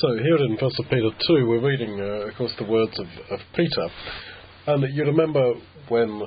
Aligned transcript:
So 0.00 0.14
here 0.14 0.36
in 0.36 0.56
1 0.56 0.70
Peter 0.90 1.10
2, 1.26 1.46
we're 1.48 1.58
reading, 1.58 2.00
uh, 2.00 2.28
of 2.28 2.34
course, 2.36 2.52
the 2.56 2.70
words 2.70 2.96
of, 3.00 3.06
of 3.32 3.40
Peter. 3.56 3.88
And 4.68 4.94
you 4.94 5.02
remember 5.02 5.54
when, 5.88 6.22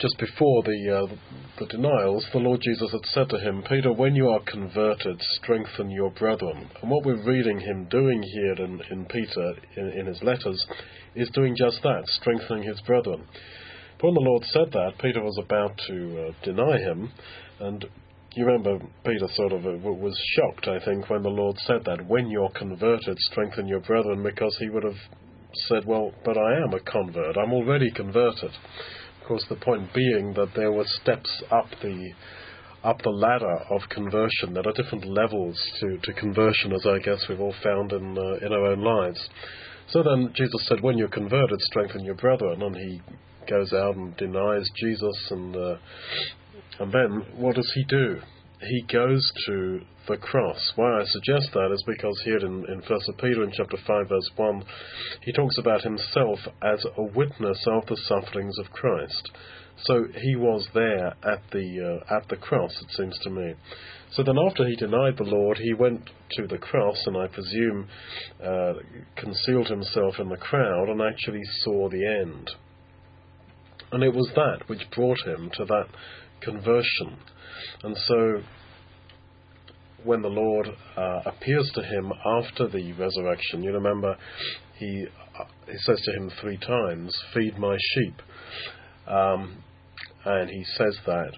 just 0.00 0.16
before 0.18 0.62
the, 0.62 1.02
uh, 1.10 1.14
the 1.58 1.66
denials, 1.66 2.24
the 2.32 2.38
Lord 2.38 2.62
Jesus 2.62 2.90
had 2.90 3.04
said 3.04 3.28
to 3.28 3.38
him, 3.38 3.62
Peter, 3.68 3.92
when 3.92 4.14
you 4.14 4.30
are 4.30 4.40
converted, 4.50 5.20
strengthen 5.42 5.90
your 5.90 6.10
brethren. 6.12 6.70
And 6.80 6.90
what 6.90 7.04
we're 7.04 7.22
reading 7.22 7.60
him 7.60 7.86
doing 7.90 8.22
here 8.22 8.54
in, 8.54 8.80
in 8.90 9.04
Peter, 9.06 9.52
in, 9.76 9.88
in 9.88 10.06
his 10.06 10.22
letters, 10.22 10.64
is 11.14 11.28
doing 11.34 11.54
just 11.58 11.82
that, 11.82 12.04
strengthening 12.06 12.62
his 12.62 12.80
brethren. 12.86 13.26
But 14.00 14.06
when 14.06 14.14
the 14.14 14.20
Lord 14.20 14.42
said 14.44 14.72
that, 14.72 14.92
Peter 15.02 15.22
was 15.22 15.38
about 15.38 15.78
to 15.88 16.28
uh, 16.28 16.44
deny 16.46 16.78
him, 16.78 17.12
and 17.60 17.84
you 18.36 18.44
remember 18.46 18.78
Peter 19.04 19.28
sort 19.34 19.52
of 19.52 19.64
uh, 19.64 19.70
was 19.78 20.18
shocked, 20.36 20.68
I 20.68 20.84
think, 20.84 21.08
when 21.08 21.22
the 21.22 21.28
Lord 21.28 21.56
said 21.66 21.84
that. 21.86 22.06
When 22.06 22.28
you're 22.28 22.50
converted, 22.50 23.16
strengthen 23.18 23.66
your 23.66 23.80
brethren, 23.80 24.22
because 24.22 24.56
he 24.60 24.68
would 24.70 24.84
have 24.84 24.98
said, 25.68 25.84
Well, 25.86 26.12
but 26.24 26.36
I 26.36 26.56
am 26.62 26.74
a 26.74 26.80
convert. 26.80 27.36
I'm 27.36 27.52
already 27.52 27.90
converted. 27.90 28.50
Of 29.20 29.28
course, 29.28 29.44
the 29.48 29.56
point 29.56 29.92
being 29.94 30.34
that 30.34 30.50
there 30.54 30.72
were 30.72 30.84
steps 31.02 31.30
up 31.50 31.66
the 31.82 32.12
up 32.82 33.00
the 33.02 33.10
ladder 33.10 33.56
of 33.70 33.80
conversion. 33.88 34.52
There 34.52 34.68
are 34.68 34.72
different 34.72 35.06
levels 35.06 35.58
to, 35.80 35.96
to 36.02 36.12
conversion, 36.12 36.72
as 36.74 36.84
I 36.86 36.98
guess 36.98 37.24
we've 37.28 37.40
all 37.40 37.54
found 37.62 37.92
in 37.92 38.18
uh, 38.18 38.46
in 38.46 38.52
our 38.52 38.66
own 38.66 38.82
lives. 38.82 39.28
So 39.88 40.02
then 40.02 40.32
Jesus 40.34 40.66
said, 40.68 40.82
"When 40.82 40.98
you're 40.98 41.08
converted, 41.08 41.58
strengthen 41.60 42.04
your 42.04 42.16
brethren," 42.16 42.62
and 42.62 42.76
he 42.76 43.00
goes 43.48 43.72
out 43.72 43.96
and 43.96 44.16
denies 44.16 44.68
Jesus 44.76 45.28
and 45.30 45.56
uh, 45.56 45.76
and 46.80 46.92
then 46.92 47.26
what 47.36 47.56
does 47.56 47.70
he 47.74 47.84
do? 47.84 48.20
He 48.60 48.82
goes 48.90 49.30
to 49.46 49.80
the 50.08 50.16
cross. 50.16 50.72
Why 50.76 51.00
I 51.00 51.04
suggest 51.04 51.50
that 51.52 51.72
is 51.72 51.82
because 51.86 52.20
here 52.24 52.38
in, 52.38 52.64
in 52.68 52.82
1 52.86 53.00
Peter 53.18 53.42
in 53.42 53.52
chapter 53.52 53.76
5 53.86 54.08
verse 54.08 54.30
1, 54.36 54.64
he 55.22 55.32
talks 55.32 55.58
about 55.58 55.82
himself 55.82 56.38
as 56.62 56.84
a 56.96 57.02
witness 57.02 57.64
of 57.66 57.86
the 57.86 57.96
sufferings 57.96 58.58
of 58.58 58.70
Christ. 58.70 59.30
So 59.82 60.04
he 60.14 60.36
was 60.36 60.68
there 60.72 61.08
at 61.08 61.42
the 61.50 62.00
uh, 62.08 62.16
at 62.16 62.28
the 62.28 62.36
cross, 62.36 62.70
it 62.80 62.90
seems 62.96 63.18
to 63.22 63.30
me. 63.30 63.54
So 64.12 64.22
then, 64.22 64.38
after 64.38 64.64
he 64.66 64.76
denied 64.76 65.16
the 65.16 65.24
Lord, 65.24 65.58
he 65.58 65.74
went 65.74 66.08
to 66.32 66.46
the 66.46 66.58
cross, 66.58 67.02
and 67.06 67.16
I 67.16 67.26
presume 67.26 67.88
uh, 68.42 68.74
concealed 69.16 69.66
himself 69.68 70.20
in 70.20 70.28
the 70.28 70.36
crowd, 70.36 70.88
and 70.88 71.02
actually 71.02 71.42
saw 71.62 71.88
the 71.88 72.06
end. 72.06 72.50
And 73.90 74.02
it 74.04 74.14
was 74.14 74.30
that 74.36 74.68
which 74.68 74.88
brought 74.94 75.20
him 75.26 75.50
to 75.54 75.64
that 75.64 75.86
conversion. 76.44 77.16
And 77.82 77.96
so, 77.96 78.42
when 80.04 80.22
the 80.22 80.28
Lord 80.28 80.68
uh, 80.96 81.20
appears 81.26 81.70
to 81.74 81.82
him 81.82 82.12
after 82.24 82.68
the 82.68 82.92
resurrection, 82.92 83.62
you 83.62 83.72
remember 83.72 84.16
he 84.76 85.06
uh, 85.38 85.44
he 85.66 85.78
says 85.78 86.00
to 86.04 86.12
him 86.12 86.30
three 86.40 86.58
times, 86.58 87.14
"Feed 87.32 87.58
my 87.58 87.76
sheep," 87.78 88.22
um, 89.06 89.62
and 90.24 90.50
he 90.50 90.64
says 90.76 90.98
that 91.06 91.32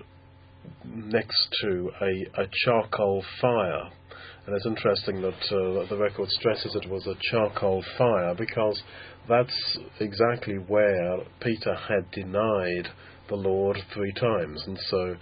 next 0.85 1.49
to 1.63 1.91
a, 2.01 2.43
a 2.43 2.47
charcoal 2.65 3.25
fire. 3.41 3.91
And 4.47 4.55
it's 4.55 4.67
interesting 4.67 5.21
that 5.23 5.35
uh, 5.51 5.89
the 5.89 5.97
record 5.99 6.29
stresses 6.31 6.77
it 6.77 6.89
was 6.89 7.07
a 7.07 7.17
charcoal 7.31 7.85
fire 7.99 8.35
because 8.35 8.81
that's 9.29 9.79
exactly 9.99 10.55
where 10.55 11.19
Peter 11.41 11.75
had 11.75 12.11
denied 12.13 12.89
the 13.29 13.37
Lord 13.37 13.79
three 13.93 14.13
times, 14.13 14.63
and 14.67 14.79
so 14.89 15.17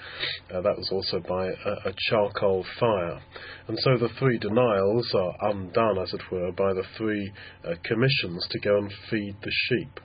uh, 0.54 0.60
that 0.60 0.76
was 0.76 0.88
also 0.92 1.20
by 1.20 1.46
a, 1.46 1.88
a, 1.88 1.94
charcoal 2.08 2.64
fire. 2.78 3.20
And 3.68 3.78
so 3.80 3.96
the 3.96 4.12
three 4.18 4.38
denials 4.38 5.12
are 5.14 5.50
undone, 5.50 5.98
as 5.98 6.12
it 6.12 6.22
were, 6.30 6.52
by 6.52 6.72
the 6.72 6.84
three 6.96 7.32
uh, 7.64 7.74
commissions 7.84 8.46
to 8.50 8.58
go 8.60 8.78
and 8.78 8.92
feed 9.10 9.36
the 9.42 9.52
sheep. 9.68 10.00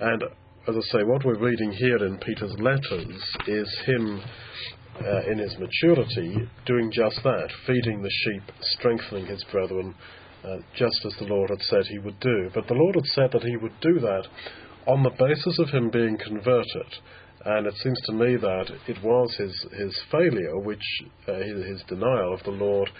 And 0.00 0.22
as 0.68 0.76
I 0.76 0.98
say, 0.98 1.04
what 1.04 1.24
we're 1.24 1.38
reading 1.38 1.72
here 1.72 2.04
in 2.04 2.18
Peter's 2.18 2.56
letters 2.58 3.22
is 3.46 3.78
him. 3.86 4.22
Uh, 5.00 5.22
in 5.30 5.38
his 5.38 5.56
maturity, 5.56 6.46
doing 6.66 6.90
just 6.92 7.22
that, 7.22 7.48
feeding 7.66 8.02
the 8.02 8.10
sheep, 8.10 8.42
strengthening 8.60 9.24
his 9.24 9.42
brethren, 9.50 9.94
uh, 10.44 10.56
just 10.76 11.04
as 11.06 11.14
the 11.18 11.24
Lord 11.24 11.48
had 11.48 11.62
said 11.62 11.86
he 11.86 11.98
would 11.98 12.18
do. 12.20 12.50
But 12.52 12.66
the 12.66 12.74
Lord 12.74 12.96
had 12.96 13.06
said 13.06 13.30
that 13.32 13.42
he 13.42 13.56
would 13.56 13.80
do 13.80 14.00
that 14.00 14.26
on 14.86 15.02
the 15.02 15.10
basis 15.10 15.58
of 15.58 15.68
him 15.68 15.90
being 15.90 16.16
converted. 16.16 16.86
And 17.42 17.66
it 17.66 17.74
seems 17.82 17.98
to 18.02 18.12
me 18.12 18.36
that 18.36 18.70
it 18.86 19.02
was 19.02 19.34
his, 19.36 19.66
his 19.72 19.98
failure, 20.10 20.58
which 20.58 20.82
uh, 21.26 21.34
his, 21.34 21.64
his, 21.64 21.82
denial 21.88 22.34
of 22.34 22.42
the 22.44 22.50
Lord, 22.50 22.90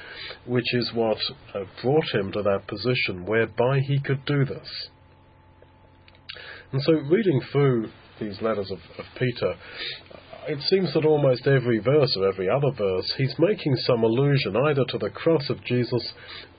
which 0.47 0.75
is 0.75 0.91
what 0.95 1.19
uh, 1.55 1.65
brought 1.83 2.09
him 2.15 2.33
to 2.33 2.43
that 2.43 2.67
position 2.67 3.27
whereby 3.27 3.81
he 3.81 4.01
could 4.01 4.25
do 4.25 4.47
this. 4.47 4.89
And 6.73 6.81
so, 6.83 6.93
reading 6.93 7.43
through 7.53 7.91
these 8.19 8.41
letters 8.41 8.71
of, 8.71 8.79
of 8.99 9.05
Peter, 9.19 9.57
it 10.49 10.61
seems 10.69 10.95
that 10.95 11.05
almost 11.05 11.47
every 11.47 11.79
verse 11.79 12.17
or 12.17 12.27
every 12.27 12.49
other 12.49 12.71
verse, 12.71 13.13
he's 13.19 13.35
making 13.39 13.77
some 13.77 14.03
allusion 14.03 14.57
either 14.57 14.85
to 14.89 14.99
the 14.99 15.11
cross 15.11 15.51
of 15.51 15.63
Jesus 15.65 16.13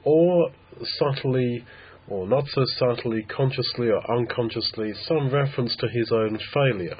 or 0.04 0.52
subtly 1.00 1.66
or 2.08 2.28
not 2.28 2.44
so 2.48 2.64
subtly, 2.78 3.24
consciously 3.24 3.90
or 3.90 4.18
unconsciously, 4.18 4.92
some 5.08 5.30
reference 5.34 5.76
to 5.78 5.88
his 5.88 6.12
own 6.12 6.38
failure. 6.54 6.98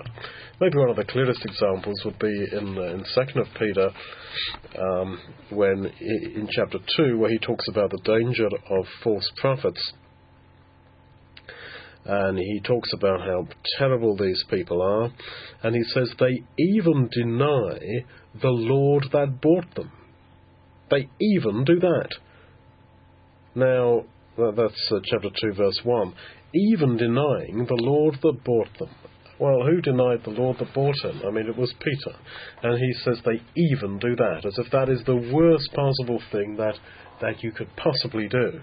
Maybe 0.60 0.78
one 0.78 0.90
of 0.90 0.96
the 0.96 1.06
clearest 1.06 1.44
examples 1.44 2.02
would 2.06 2.20
be 2.20 2.48
in 2.52 2.78
uh, 2.78 2.94
in 2.94 3.04
Second 3.06 3.42
of 3.42 3.48
Peter, 3.58 3.90
um, 4.80 5.20
when 5.50 5.92
in 6.00 6.48
chapter 6.52 6.78
two, 6.96 7.18
where 7.18 7.32
he 7.32 7.40
talks 7.40 7.68
about 7.68 7.90
the 7.90 8.02
danger 8.04 8.48
of 8.70 8.86
false 9.04 9.30
prophets, 9.38 9.94
and 12.06 12.38
he 12.38 12.62
talks 12.64 12.94
about 12.94 13.22
how 13.22 13.48
terrible 13.80 14.16
these 14.16 14.44
people 14.50 14.82
are, 14.82 15.12
and 15.64 15.76
he 15.76 15.84
says 15.84 16.14
they 16.20 16.44
even 16.58 17.10
deny 17.12 18.06
the 18.40 18.50
Lord 18.50 19.06
that 19.12 19.42
bought 19.42 19.76
them. 19.76 19.92
They 20.90 21.10
even 21.20 21.64
do 21.64 21.80
that. 21.80 22.10
Now, 23.56 24.06
that's 24.38 24.92
uh, 24.92 25.00
chapter 25.04 25.30
2, 25.42 25.54
verse 25.54 25.80
1. 25.84 26.14
Even 26.54 26.98
denying 26.98 27.66
the 27.68 27.82
Lord 27.82 28.18
that 28.22 28.44
bought 28.44 28.70
them. 28.80 28.90
Well, 29.40 29.66
who 29.66 29.82
denied 29.82 30.22
the 30.24 30.30
Lord 30.32 30.58
that 30.60 30.74
bought 30.74 30.96
him? 31.04 31.22
I 31.28 31.32
mean, 31.32 31.48
it 31.48 31.58
was 31.58 31.74
Peter. 31.80 32.18
And 32.62 32.78
he 32.78 32.94
says 33.04 33.20
they 33.26 33.42
even 33.56 33.98
do 33.98 34.16
that, 34.16 34.46
as 34.46 34.58
if 34.58 34.72
that 34.72 34.88
is 34.90 35.02
the 35.06 35.32
worst 35.34 35.74
possible 35.74 36.22
thing 36.32 36.58
that, 36.58 36.76
that 37.22 37.44
you 37.44 37.52
could 37.52 37.70
possibly 37.76 38.28
do. 38.28 38.62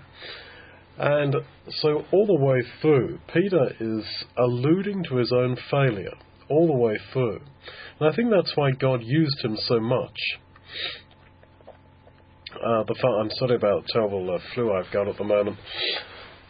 And 0.98 1.34
so, 1.80 2.04
all 2.12 2.26
the 2.26 2.44
way 2.44 2.62
through, 2.80 3.18
Peter 3.32 3.70
is 3.80 4.04
alluding 4.36 5.04
to 5.08 5.16
his 5.16 5.32
own 5.32 5.56
failure, 5.70 6.14
all 6.48 6.66
the 6.66 6.72
way 6.72 6.96
through. 7.12 7.40
And 8.00 8.08
I 8.08 8.14
think 8.14 8.30
that's 8.30 8.52
why 8.56 8.70
God 8.72 9.00
used 9.02 9.44
him 9.44 9.56
so 9.66 9.80
much. 9.80 10.16
Uh, 12.58 12.82
the 12.84 12.94
fa- 13.00 13.18
I'm 13.20 13.30
sorry 13.38 13.54
about 13.54 13.84
terrible 13.92 14.34
uh, 14.34 14.38
flu 14.52 14.72
I've 14.72 14.92
got 14.92 15.06
at 15.06 15.16
the 15.16 15.24
moment. 15.24 15.56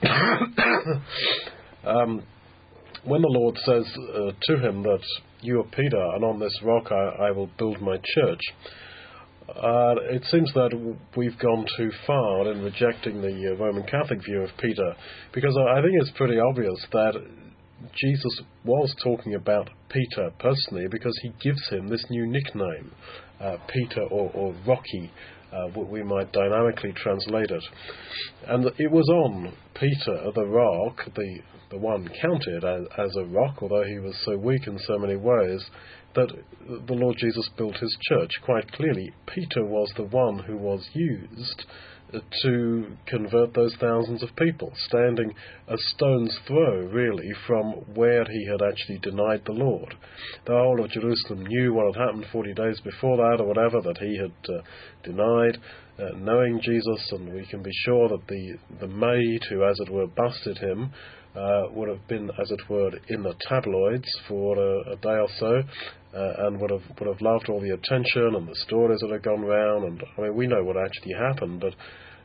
um, 1.85 2.23
when 3.05 3.21
the 3.21 3.29
Lord 3.29 3.59
says 3.65 3.85
uh, 4.15 4.33
to 4.41 4.57
him 4.67 4.83
that 4.85 5.03
you 5.43 5.61
are 5.61 5.65
Peter, 5.65 6.01
and 6.15 6.25
on 6.25 6.39
this 6.39 6.59
rock 6.63 6.91
I, 6.91 7.27
I 7.27 7.31
will 7.33 7.51
build 7.59 7.83
my 7.83 7.97
church, 8.15 8.41
uh, 9.51 9.95
it 10.11 10.25
seems 10.31 10.51
that 10.55 10.97
we've 11.15 11.39
gone 11.39 11.67
too 11.77 11.91
far 12.07 12.53
in 12.53 12.63
rejecting 12.63 13.21
the 13.21 13.53
uh, 13.53 13.57
Roman 13.63 13.83
Catholic 13.83 14.25
view 14.25 14.43
of 14.43 14.51
Peter, 14.59 14.95
because 15.35 15.57
I 15.57 15.83
think 15.83 15.93
it's 16.01 16.13
pretty 16.17 16.39
obvious 16.39 16.87
that 16.93 17.15
Jesus 17.95 18.41
was 18.65 18.95
talking 19.05 19.35
about 19.35 19.69
Peter 19.91 20.31
personally 20.39 20.87
because 20.91 21.19
he 21.23 21.33
gives 21.43 21.69
him 21.69 21.89
this 21.89 22.05
new 22.11 22.27
nickname, 22.27 22.93
uh, 23.41 23.57
Peter 23.73 24.03
or, 24.11 24.31
or 24.35 24.55
Rocky, 24.67 25.11
uh, 25.53 25.69
we 25.77 26.03
might 26.03 26.33
dynamically 26.33 26.93
translate 26.93 27.51
it. 27.51 27.65
And 28.47 28.67
it 28.79 28.91
was 28.91 29.09
on 29.09 29.53
Peter, 29.75 30.31
the 30.35 30.47
rock, 30.47 31.01
the, 31.15 31.39
the 31.71 31.79
one 31.79 32.09
counted 32.21 32.65
as, 32.65 32.83
as 32.99 33.17
a 33.17 33.25
rock, 33.25 33.59
although 33.63 33.85
he 33.85 33.99
was 33.99 34.17
so 34.25 34.37
weak 34.37 34.67
in 34.67 34.79
so 34.81 34.99
many 34.99 35.17
ways, 35.17 35.65
that 36.15 36.29
the 36.87 36.95
Lord 36.95 37.17
Jesus 37.19 37.49
built 37.57 37.77
his 37.77 37.97
church. 38.09 38.31
Quite 38.45 38.71
clearly, 38.73 39.13
Peter 39.27 39.65
was 39.65 39.93
the 39.97 40.05
one 40.05 40.39
who 40.41 40.57
was 40.57 40.89
used 40.93 41.65
to 42.43 42.87
convert 43.07 43.55
those 43.55 43.75
thousands 43.81 44.23
of 44.23 44.35
people, 44.37 44.73
standing 44.89 45.33
a 45.69 45.77
stone's 45.95 46.37
throw, 46.47 46.87
really, 46.87 47.31
from 47.47 47.73
where 47.95 48.25
he 48.25 48.47
had 48.47 48.63
actually 48.63 48.99
denied 48.99 49.43
the 49.45 49.53
Lord. 49.53 49.95
The 50.47 50.53
whole 50.53 50.83
of 50.83 50.91
Jerusalem 50.91 51.47
knew 51.47 51.75
what 51.75 51.95
had 51.95 52.03
happened 52.07 52.27
40 52.33 52.55
days 52.55 52.81
before 52.81 53.17
that, 53.17 53.41
or 53.41 53.47
whatever, 53.47 53.81
that 53.83 53.99
he 53.99 54.17
had 54.17 54.55
uh, 54.55 54.63
denied 55.03 55.59
uh, 55.99 56.17
knowing 56.17 56.61
Jesus, 56.63 57.09
and 57.13 57.33
we 57.33 57.47
can 57.47 57.63
be 57.63 57.73
sure 57.85 58.09
that 58.09 58.27
the, 58.29 58.57
the 58.81 58.89
maid 58.89 59.43
who, 59.51 59.65
as 59.65 59.79
it 59.81 59.91
were, 59.91 60.07
busted 60.07 60.59
him 60.59 60.93
uh, 61.35 61.65
would 61.73 61.89
have 61.89 62.07
been, 62.09 62.31
as 62.41 62.51
it 62.51 62.61
were, 62.69 62.91
in 63.09 63.23
the 63.23 63.35
tabloids 63.49 64.09
for 64.27 64.57
a, 64.57 64.93
a 64.93 64.97
day 64.97 65.19
or 65.19 65.29
so, 65.39 65.63
uh, 66.15 66.47
and 66.47 66.61
would 66.61 66.71
have 66.71 66.83
would 66.99 67.09
have 67.09 67.21
loved 67.21 67.49
all 67.49 67.61
the 67.61 67.71
attention 67.71 68.35
and 68.35 68.49
the 68.49 68.57
stories 68.67 69.01
that 69.01 69.11
had 69.11 69.23
gone 69.23 69.43
round. 69.43 69.85
And 69.85 70.03
I 70.17 70.23
mean, 70.23 70.37
we 70.37 70.47
know 70.47 70.65
what 70.65 70.77
actually 70.77 71.15
happened, 71.15 71.61
but 71.61 71.75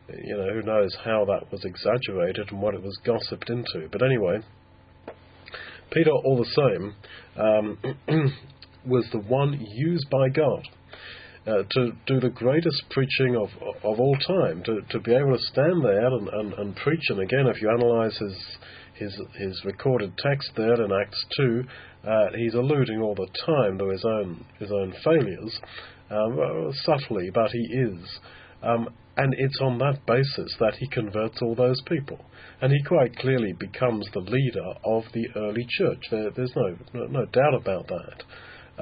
you 0.10 0.38
know, 0.38 0.54
who 0.54 0.62
knows 0.62 0.96
how 1.04 1.26
that 1.26 1.52
was 1.52 1.64
exaggerated 1.66 2.52
and 2.52 2.62
what 2.62 2.76
it 2.76 2.82
was 2.82 2.98
gossiped 3.06 3.50
into. 3.50 3.88
But 3.92 4.04
anyway, 4.04 4.40
Peter, 5.92 6.12
all 6.12 6.38
the 6.38 6.46
same, 6.46 6.96
um, 7.38 7.78
was 8.86 9.08
the 9.12 9.20
one 9.20 9.60
used 9.76 10.10
by 10.10 10.30
God. 10.30 10.64
Uh, 11.46 11.62
to 11.72 11.92
do 12.08 12.22
the 12.22 12.30
greatest 12.30 12.82
preaching 12.90 13.36
of 13.36 13.50
of 13.84 14.00
all 14.00 14.16
time, 14.26 14.64
to, 14.64 14.80
to 14.90 14.98
be 15.02 15.14
able 15.14 15.36
to 15.36 15.44
stand 15.52 15.84
there 15.84 16.08
and, 16.08 16.30
and, 16.30 16.54
and 16.54 16.76
preach. 16.78 17.04
And 17.10 17.20
again, 17.20 17.48
if 17.48 17.62
you 17.62 17.70
analyze 17.70 18.18
his 18.18 18.58
his 18.94 19.22
his 19.38 19.62
recorded 19.66 20.18
text 20.18 20.52
there 20.56 20.82
in 20.82 20.90
Acts 20.94 21.26
two, 21.36 21.66
uh, 22.04 22.28
he's 22.36 22.54
alluding 22.54 23.02
all 23.02 23.16
the 23.16 23.28
time 23.46 23.78
to 23.78 23.90
his 23.90 24.04
own 24.06 24.46
his 24.60 24.72
own 24.72 24.94
failures, 25.04 25.60
um, 26.10 26.72
subtly, 26.84 27.30
but 27.34 27.52
he 27.52 27.60
is. 27.60 28.20
Um, 28.62 28.90
and 29.16 29.36
it's 29.38 29.60
on 29.62 29.78
that 29.78 30.06
basis 30.08 30.56
that 30.60 30.76
he 30.80 30.88
converts 30.88 31.40
all 31.42 31.54
those 31.54 31.80
people. 31.86 32.20
And 32.62 32.72
he 32.72 32.82
quite 32.84 33.16
clearly 33.18 33.54
becomes 33.54 34.08
the 34.14 34.22
leader 34.22 34.74
of 34.84 35.04
the 35.14 35.28
early 35.36 35.68
church. 35.78 36.00
There, 36.10 36.32
there's 36.32 36.54
no, 36.56 36.76
no, 36.94 37.06
no, 37.08 37.26
doubt 37.26 37.54
about 37.54 37.88
that. 37.88 38.24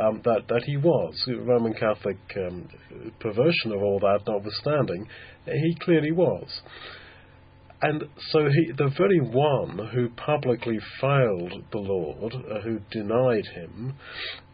Um, 0.02 0.22
that, 0.24 0.48
that 0.48 0.64
he 0.64 0.78
was. 0.78 1.14
Roman 1.28 1.74
Catholic 1.74 2.18
um, 2.38 2.70
perversion 3.20 3.74
of 3.74 3.82
all 3.82 4.00
that 4.00 4.22
notwithstanding, 4.26 5.06
he 5.46 5.76
clearly 5.82 6.14
was. 6.14 6.62
And 7.84 8.04
so 8.30 8.48
he, 8.48 8.72
the 8.78 8.92
very 8.96 9.20
one 9.20 9.90
who 9.92 10.10
publicly 10.10 10.78
failed 11.00 11.54
the 11.72 11.80
Lord, 11.80 12.34
uh, 12.34 12.62
who 12.62 12.80
denied 12.92 13.46
him, 13.56 13.96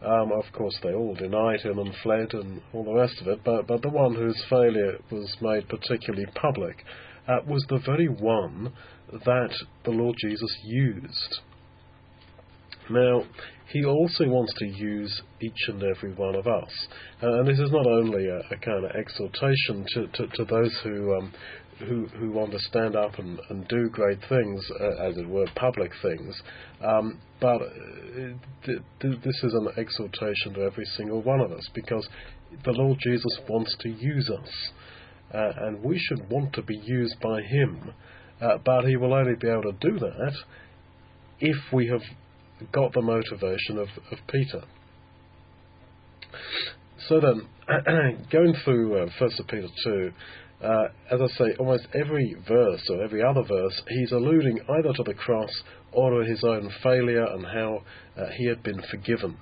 um, 0.02 0.32
of 0.32 0.50
course 0.54 0.78
they 0.82 0.94
all 0.94 1.14
denied 1.14 1.60
him 1.60 1.78
and 1.78 1.94
fled 2.02 2.32
and 2.32 2.62
all 2.72 2.84
the 2.84 2.94
rest 2.94 3.20
of 3.20 3.28
it, 3.28 3.40
but, 3.44 3.66
but 3.66 3.82
the 3.82 3.90
one 3.90 4.14
whose 4.14 4.42
failure 4.48 4.98
was 5.10 5.36
made 5.42 5.68
particularly 5.68 6.26
public 6.34 6.82
uh, 7.28 7.40
was 7.46 7.64
the 7.68 7.80
very 7.84 8.08
one 8.08 8.72
that 9.12 9.54
the 9.84 9.90
Lord 9.90 10.16
Jesus 10.18 10.56
used. 10.64 11.40
Now, 12.90 13.24
he 13.70 13.84
also 13.84 14.24
wants 14.24 14.54
to 14.58 14.66
use 14.66 15.22
each 15.42 15.68
and 15.68 15.82
every 15.82 16.14
one 16.14 16.34
of 16.34 16.46
us. 16.46 16.70
Uh, 17.22 17.40
and 17.40 17.48
this 17.48 17.58
is 17.58 17.70
not 17.70 17.86
only 17.86 18.26
a, 18.26 18.38
a 18.50 18.56
kind 18.56 18.84
of 18.84 18.90
exhortation 18.92 19.84
to, 19.94 20.06
to, 20.06 20.26
to 20.36 20.44
those 20.44 20.74
who, 20.82 21.14
um, 21.16 21.32
who, 21.80 22.06
who 22.18 22.30
want 22.30 22.52
to 22.52 22.58
stand 22.58 22.96
up 22.96 23.18
and, 23.18 23.38
and 23.50 23.66
do 23.68 23.88
great 23.90 24.18
things, 24.28 24.64
uh, 24.80 25.08
as 25.08 25.16
it 25.16 25.28
were, 25.28 25.46
public 25.54 25.92
things. 26.02 26.40
Um, 26.84 27.20
but 27.40 27.62
uh, 27.62 28.34
th- 28.66 28.82
th- 29.00 29.20
this 29.24 29.44
is 29.44 29.54
an 29.54 29.68
exhortation 29.76 30.54
to 30.54 30.62
every 30.62 30.84
single 30.96 31.22
one 31.22 31.40
of 31.40 31.52
us 31.52 31.68
because 31.74 32.08
the 32.64 32.72
Lord 32.72 32.98
Jesus 33.02 33.38
wants 33.48 33.74
to 33.80 33.88
use 33.88 34.30
us. 34.30 34.70
Uh, 35.32 35.52
and 35.66 35.82
we 35.84 35.98
should 35.98 36.28
want 36.30 36.52
to 36.54 36.62
be 36.62 36.78
used 36.84 37.16
by 37.20 37.40
Him. 37.42 37.92
Uh, 38.40 38.58
but 38.64 38.84
He 38.84 38.96
will 38.96 39.14
only 39.14 39.34
be 39.40 39.48
able 39.48 39.62
to 39.62 39.72
do 39.80 39.98
that 39.98 40.32
if 41.40 41.56
we 41.72 41.86
have 41.88 42.02
got 42.72 42.92
the 42.92 43.02
motivation 43.02 43.78
of, 43.78 43.88
of 44.10 44.18
Peter. 44.28 44.64
So 47.08 47.20
then, 47.20 47.48
going 48.32 48.54
through 48.64 49.02
uh, 49.02 49.06
1 49.18 49.30
Peter 49.48 49.68
2, 49.84 50.12
uh, 50.62 50.88
as 51.10 51.20
I 51.20 51.26
say, 51.38 51.54
almost 51.58 51.86
every 51.94 52.34
verse 52.48 52.82
or 52.90 53.02
every 53.02 53.22
other 53.22 53.42
verse, 53.42 53.80
he's 53.88 54.12
alluding 54.12 54.60
either 54.68 54.92
to 54.92 55.02
the 55.04 55.14
cross 55.14 55.50
or 55.92 56.22
to 56.22 56.28
his 56.28 56.42
own 56.42 56.70
failure 56.82 57.24
and 57.24 57.44
how 57.46 57.82
uh, 58.16 58.26
he 58.36 58.46
had 58.46 58.62
been 58.62 58.82
forgiven. 58.90 59.36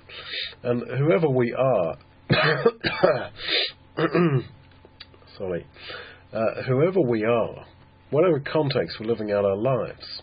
And 0.63 0.83
whoever 0.97 1.27
we 1.27 1.53
are, 1.53 1.97
sorry, 5.37 5.65
uh, 6.33 6.63
whoever 6.67 7.01
we 7.01 7.23
are, 7.23 7.65
whatever 8.11 8.39
context 8.39 8.97
we're 8.99 9.07
living 9.07 9.31
out 9.31 9.43
our 9.43 9.57
lives, 9.57 10.21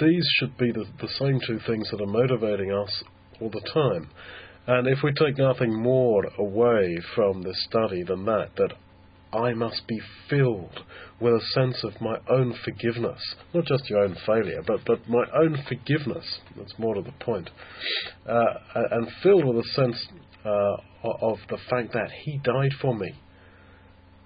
these 0.00 0.26
should 0.38 0.56
be 0.56 0.70
the, 0.72 0.84
the 1.00 1.08
same 1.18 1.40
two 1.46 1.58
things 1.66 1.88
that 1.90 2.00
are 2.00 2.06
motivating 2.06 2.72
us 2.72 3.02
all 3.40 3.50
the 3.50 3.60
time. 3.72 4.08
And 4.68 4.88
if 4.88 4.98
we 5.02 5.12
take 5.12 5.38
nothing 5.38 5.72
more 5.74 6.24
away 6.38 6.98
from 7.14 7.42
this 7.42 7.56
study 7.68 8.02
than 8.02 8.24
that, 8.24 8.50
that 8.56 8.72
I 9.32 9.52
must 9.54 9.86
be 9.86 10.00
filled 10.30 10.80
with 11.20 11.34
a 11.34 11.46
sense 11.52 11.82
of 11.84 12.00
my 12.00 12.18
own 12.28 12.54
forgiveness. 12.64 13.20
Not 13.52 13.64
just 13.64 13.88
your 13.90 14.00
own 14.00 14.16
failure, 14.26 14.62
but, 14.66 14.80
but 14.86 15.08
my 15.08 15.24
own 15.34 15.62
forgiveness. 15.68 16.38
That's 16.56 16.78
more 16.78 16.94
to 16.94 17.02
the 17.02 17.12
point. 17.24 17.50
Uh, 18.28 18.44
and 18.92 19.08
filled 19.22 19.44
with 19.44 19.64
a 19.64 19.68
sense 19.70 20.06
uh, 20.44 20.76
of 21.02 21.38
the 21.48 21.58
fact 21.68 21.92
that 21.92 22.10
He 22.24 22.38
died 22.38 22.72
for 22.80 22.94
me. 22.94 23.14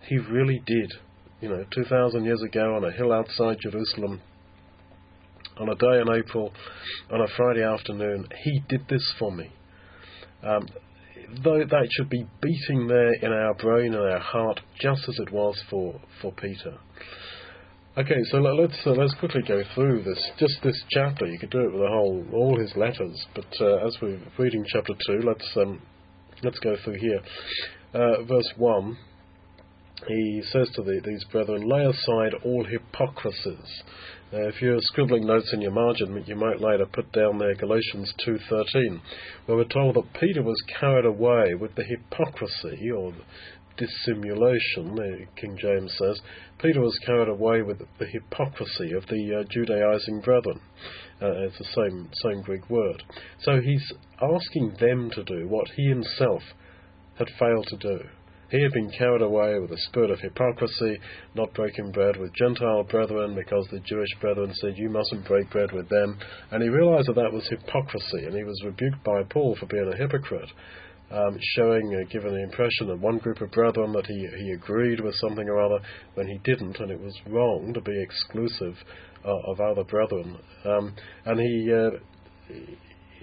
He 0.07 0.19
really 0.19 0.63
did. 0.67 0.93
You 1.41 1.49
know, 1.49 1.65
2,000 1.75 2.25
years 2.25 2.43
ago 2.43 2.75
on 2.75 2.85
a 2.85 2.93
hill 2.93 3.13
outside 3.13 3.57
Jerusalem, 3.61 4.21
on 5.59 5.69
a 5.69 5.75
day 5.75 6.01
in 6.01 6.15
April, 6.15 6.53
on 7.11 7.21
a 7.21 7.27
Friday 7.37 7.63
afternoon, 7.63 8.27
He 8.45 8.63
did 8.69 8.87
this 8.89 9.15
for 9.19 9.33
me. 9.33 9.51
Um, 10.43 10.67
though 11.43 11.65
that 11.65 11.89
should 11.91 12.11
be 12.11 12.27
beating 12.41 12.87
there 12.87 13.13
in 13.15 13.33
our 13.33 13.55
brain 13.55 13.95
and 13.95 14.03
our 14.03 14.21
heart, 14.21 14.61
just 14.81 15.09
as 15.09 15.19
it 15.19 15.33
was 15.33 15.61
for, 15.71 16.01
for 16.21 16.33
Peter. 16.33 16.79
Okay, 17.99 18.23
so 18.31 18.39
let's 18.39 18.79
uh, 18.87 18.91
let's 18.91 19.15
quickly 19.19 19.43
go 19.47 19.63
through 19.75 20.05
this 20.05 20.31
just 20.39 20.63
this 20.63 20.81
chapter. 20.91 21.27
You 21.27 21.39
could 21.41 21.51
do 21.51 21.59
it 21.59 21.73
with 21.73 21.83
the 21.83 21.89
whole 21.89 22.25
all 22.33 22.59
his 22.59 22.73
letters, 22.77 23.27
but 23.35 23.49
uh, 23.61 23.85
as 23.85 23.97
we're 24.01 24.21
reading 24.39 24.65
chapter 24.69 24.95
two, 25.07 25.21
let's 25.27 25.45
um, 25.57 25.83
let's 26.45 26.61
go 26.61 26.77
through 26.85 26.99
here. 27.01 27.21
Uh, 27.93 28.23
verse 28.23 28.49
one, 28.57 28.97
he 30.09 30.43
says 30.51 30.71
to 30.75 30.83
the, 30.83 31.01
these 31.05 31.25
brethren, 31.25 31.69
lay 31.69 31.85
aside 31.85 32.35
all 32.45 32.65
hypocrisies 32.65 33.83
uh, 34.33 34.47
if 34.47 34.63
you're 34.63 34.81
scribbling 34.83 35.27
notes 35.27 35.51
in 35.53 35.61
your 35.61 35.73
margin, 35.73 36.23
you 36.25 36.37
might 36.37 36.61
later 36.61 36.87
put 36.87 37.11
down 37.11 37.39
there 37.39 37.55
Galatians 37.57 38.15
2.13, 38.25 39.01
where 39.47 39.59
we're 39.59 39.65
told 39.65 39.97
that 39.97 40.21
Peter 40.21 40.41
was 40.41 40.63
carried 40.79 41.05
away 41.05 41.55
with 41.55 41.75
the 41.75 41.83
hypocrisy 41.83 42.93
or 42.93 43.13
dissimulation, 43.77 45.27
King 45.35 45.59
James 45.61 45.93
says. 45.99 46.21
Peter 46.63 46.81
was 46.81 46.97
carried 47.05 47.29
away 47.29 47.63
with 47.63 47.81
the 47.99 48.07
hypocrisy 48.07 48.93
of 48.93 49.05
the 49.09 49.41
uh, 49.41 49.45
Judaizing 49.51 50.21
brethren. 50.21 50.61
Uh, 51.21 51.47
it's 51.47 51.59
the 51.59 51.65
same, 51.65 52.09
same 52.23 52.41
Greek 52.43 52.71
word. 52.71 53.03
So 53.41 53.61
he's 53.61 53.93
asking 54.23 54.77
them 54.79 55.11
to 55.17 55.25
do 55.25 55.49
what 55.49 55.67
he 55.75 55.89
himself 55.89 56.43
had 57.19 57.29
failed 57.37 57.67
to 57.67 57.77
do. 57.77 58.05
He 58.51 58.61
had 58.63 58.73
been 58.73 58.91
carried 58.91 59.23
away 59.23 59.59
with 59.61 59.71
a 59.71 59.79
spirit 59.79 60.11
of 60.11 60.19
hypocrisy, 60.19 60.99
not 61.35 61.55
breaking 61.55 61.93
bread 61.93 62.17
with 62.17 62.35
Gentile 62.35 62.83
brethren 62.83 63.35
because 63.35 63.67
the 63.71 63.81
Jewish 63.81 64.09
brethren 64.21 64.53
said, 64.55 64.77
You 64.77 64.91
mustn't 64.91 65.27
break 65.27 65.51
bread 65.51 65.71
with 65.73 65.89
them. 65.89 66.19
And 66.51 66.63
he 66.63 66.69
realized 66.69 67.09
that 67.09 67.15
that 67.15 67.33
was 67.33 67.49
hypocrisy, 67.49 68.27
and 68.27 68.35
he 68.35 68.43
was 68.43 68.61
rebuked 68.65 69.05
by 69.05 69.23
Paul 69.31 69.57
for 69.59 69.67
being 69.67 69.91
a 69.93 69.97
hypocrite. 69.97 70.51
Um, 71.13 71.37
showing, 71.57 71.93
uh, 71.93 72.09
given 72.09 72.33
the 72.33 72.43
impression 72.43 72.87
that 72.87 73.01
one 73.01 73.19
group 73.19 73.41
of 73.41 73.51
brethren 73.51 73.93
that 73.95 74.07
he, 74.07 74.29
he 74.39 74.53
agreed 74.53 75.01
with 75.01 75.15
something 75.17 75.49
or 75.49 75.61
other 75.61 75.81
when 76.15 76.29
he 76.29 76.39
didn't, 76.45 76.79
and 76.79 76.91
it 76.91 77.01
was 77.01 77.19
wrong 77.27 77.73
to 77.75 77.81
be 77.81 78.01
exclusive 78.01 78.77
uh, 79.25 79.51
of 79.51 79.61
other 79.61 79.83
brethren. 79.83 80.39
Um, 80.65 80.95
and 81.25 81.41
he, 81.41 81.73
uh, 81.73 82.55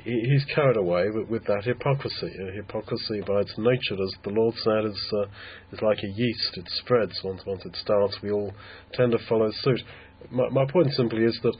he's 0.03 0.45
carried 0.53 0.77
away 0.77 1.09
with, 1.09 1.29
with 1.29 1.45
that 1.45 1.63
hypocrisy. 1.63 2.31
Uh, 2.39 2.51
hypocrisy, 2.55 3.21
by 3.27 3.41
its 3.41 3.53
nature, 3.57 4.01
as 4.01 4.13
the 4.23 4.29
Lord 4.29 4.55
said, 4.63 4.85
is 4.85 5.13
uh, 5.13 5.25
is 5.71 5.81
like 5.81 5.99
a 6.03 6.07
yeast. 6.07 6.57
It 6.57 6.67
spreads 6.79 7.19
once 7.23 7.41
once 7.45 7.65
it 7.65 7.75
starts. 7.75 8.17
We 8.21 8.31
all 8.31 8.53
tend 8.93 9.11
to 9.11 9.19
follow 9.27 9.49
suit. 9.51 9.81
My, 10.31 10.49
my 10.49 10.65
point 10.71 10.91
simply 10.93 11.23
is 11.23 11.39
that 11.43 11.55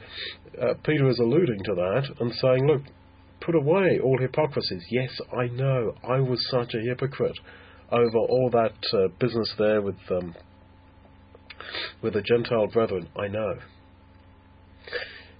uh, 0.60 0.74
Peter 0.84 1.08
is 1.08 1.18
alluding 1.18 1.62
to 1.64 1.74
that 1.74 2.04
and 2.20 2.32
saying, 2.34 2.66
look, 2.66 2.82
put 3.40 3.54
away 3.54 4.00
all 4.02 4.18
hypocrisies. 4.18 4.84
Yes, 4.90 5.10
I 5.36 5.46
know 5.46 5.94
I 6.06 6.20
was 6.20 6.44
such 6.50 6.74
a 6.74 6.80
hypocrite 6.80 7.38
over 7.90 8.18
all 8.18 8.50
that 8.52 8.74
uh, 8.92 9.08
business 9.20 9.52
there 9.58 9.80
with 9.80 9.96
um, 10.10 10.34
with 12.02 12.14
the 12.14 12.22
Gentile 12.22 12.68
brethren. 12.68 13.08
I 13.16 13.28
know. 13.28 13.54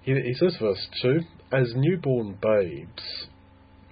He, 0.03 0.15
he 0.15 0.35
says, 0.35 0.57
verse 0.61 0.89
2 1.03 1.21
As 1.51 1.73
newborn 1.75 2.39
babes, 2.43 3.27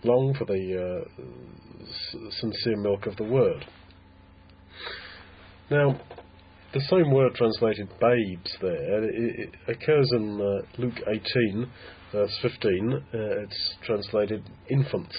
long 0.05 0.35
for 0.35 0.45
the 0.45 1.05
uh, 1.07 2.31
sincere 2.41 2.77
milk 2.77 3.07
of 3.07 3.17
the 3.17 3.25
word. 3.25 3.65
Now, 5.71 5.99
the 6.75 6.81
same 6.91 7.11
word 7.11 7.35
translated 7.35 7.89
babes 7.99 8.57
there, 8.61 9.05
it, 9.05 9.41
it 9.41 9.55
occurs 9.69 10.11
in 10.13 10.39
uh, 10.41 10.67
Luke 10.79 11.01
18, 11.09 11.71
verse 12.13 12.39
15. 12.43 12.93
Uh, 12.93 13.01
it's 13.13 13.75
translated 13.85 14.43
infants. 14.69 15.17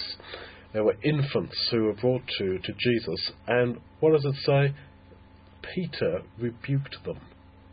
There 0.74 0.84
were 0.84 0.98
infants 1.04 1.56
who 1.72 1.86
were 1.86 1.94
brought 1.94 2.22
to, 2.38 2.60
to 2.60 2.74
Jesus, 2.78 3.32
and 3.48 3.78
what 4.00 4.12
does 4.12 4.26
it 4.26 4.36
say? 4.46 4.76
Peter 5.74 6.22
rebuked 6.40 6.98
them. 7.04 7.20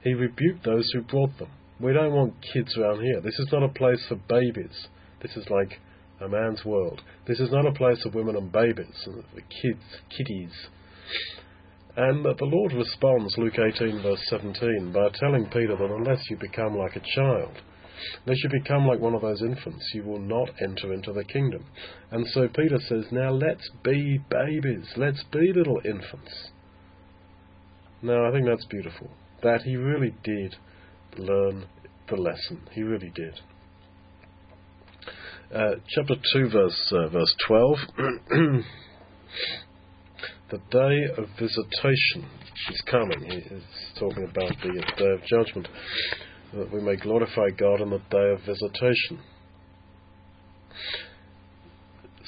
He 0.03 0.15
rebuked 0.15 0.65
those 0.65 0.91
who 0.95 1.03
brought 1.03 1.37
them. 1.39 1.51
We 1.81 1.93
don't 1.93 2.13
want 2.13 2.35
kids 2.53 2.77
around 2.79 3.03
here. 3.03 3.21
This 3.21 3.39
is 3.39 3.49
not 3.53 3.63
a 3.63 3.69
place 3.69 4.05
for 4.09 4.17
babies. 4.29 4.87
This 5.23 5.37
is 5.37 5.47
like 5.51 5.81
a 6.21 6.29
man's 6.29 6.65
world. 6.65 7.01
This 7.27 7.41
is 7.41 7.51
not 7.51 7.67
a 7.67 7.73
place 7.73 8.05
of 8.05 8.15
women 8.15 8.37
and 8.37 8.53
babies, 8.53 9.07
and 9.07 9.25
kids, 9.35 9.83
kiddies. 10.17 10.53
And 11.97 12.25
the 12.25 12.37
Lord 12.45 12.73
responds, 12.73 13.37
Luke 13.39 13.59
18, 13.59 14.03
verse 14.03 14.21
17, 14.29 14.93
by 14.93 15.09
telling 15.15 15.47
Peter 15.47 15.77
that 15.77 15.91
unless 15.91 16.29
you 16.29 16.37
become 16.37 16.77
like 16.77 16.97
a 16.97 17.03
child, 17.15 17.61
unless 18.25 18.43
you 18.43 18.51
become 18.51 18.87
like 18.87 19.01
one 19.01 19.15
of 19.15 19.23
those 19.23 19.43
infants, 19.43 19.85
you 19.95 20.03
will 20.03 20.21
not 20.21 20.51
enter 20.61 20.93
into 20.93 21.13
the 21.13 21.25
kingdom. 21.25 21.65
And 22.11 22.27
so 22.29 22.49
Peter 22.49 22.79
says, 22.89 23.05
Now 23.13 23.31
let's 23.31 23.69
be 23.85 24.21
babies, 24.29 24.87
let's 24.97 25.23
be 25.33 25.53
little 25.55 25.81
infants. 25.85 26.51
Now, 28.03 28.29
I 28.29 28.33
think 28.33 28.47
that's 28.47 28.67
beautiful. 28.67 29.11
That 29.43 29.63
he 29.63 29.77
really 29.77 30.15
did 30.23 30.57
learn 31.19 31.67
the 32.09 32.17
lesson. 32.17 32.61
He 32.73 32.83
really 32.83 33.13
did. 33.15 33.41
Uh, 35.55 35.77
chapter 35.89 36.15
2, 36.33 36.49
verse, 36.51 36.93
uh, 36.93 37.09
verse 37.09 37.35
12. 37.47 37.77
the 40.51 40.59
day 40.71 41.05
of 41.17 41.29
visitation 41.39 42.29
is 42.71 42.83
coming. 42.91 43.21
He 43.21 43.37
is 43.55 43.63
talking 43.99 44.25
about 44.25 44.53
the 44.63 44.83
day 44.97 45.11
of 45.11 45.25
judgment, 45.25 45.69
that 46.55 46.73
we 46.73 46.81
may 46.81 46.97
glorify 46.97 47.51
God 47.57 47.81
on 47.81 47.91
the 47.91 48.03
day 48.11 48.33
of 48.33 48.41
visitation. 48.41 49.21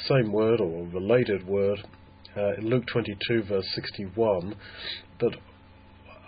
Same 0.06 0.32
word 0.32 0.60
or 0.60 0.86
related 0.86 1.46
word 1.46 1.78
uh, 2.36 2.54
in 2.58 2.68
Luke 2.68 2.84
22, 2.92 3.42
verse 3.48 3.66
61, 3.74 4.54
that 5.20 5.32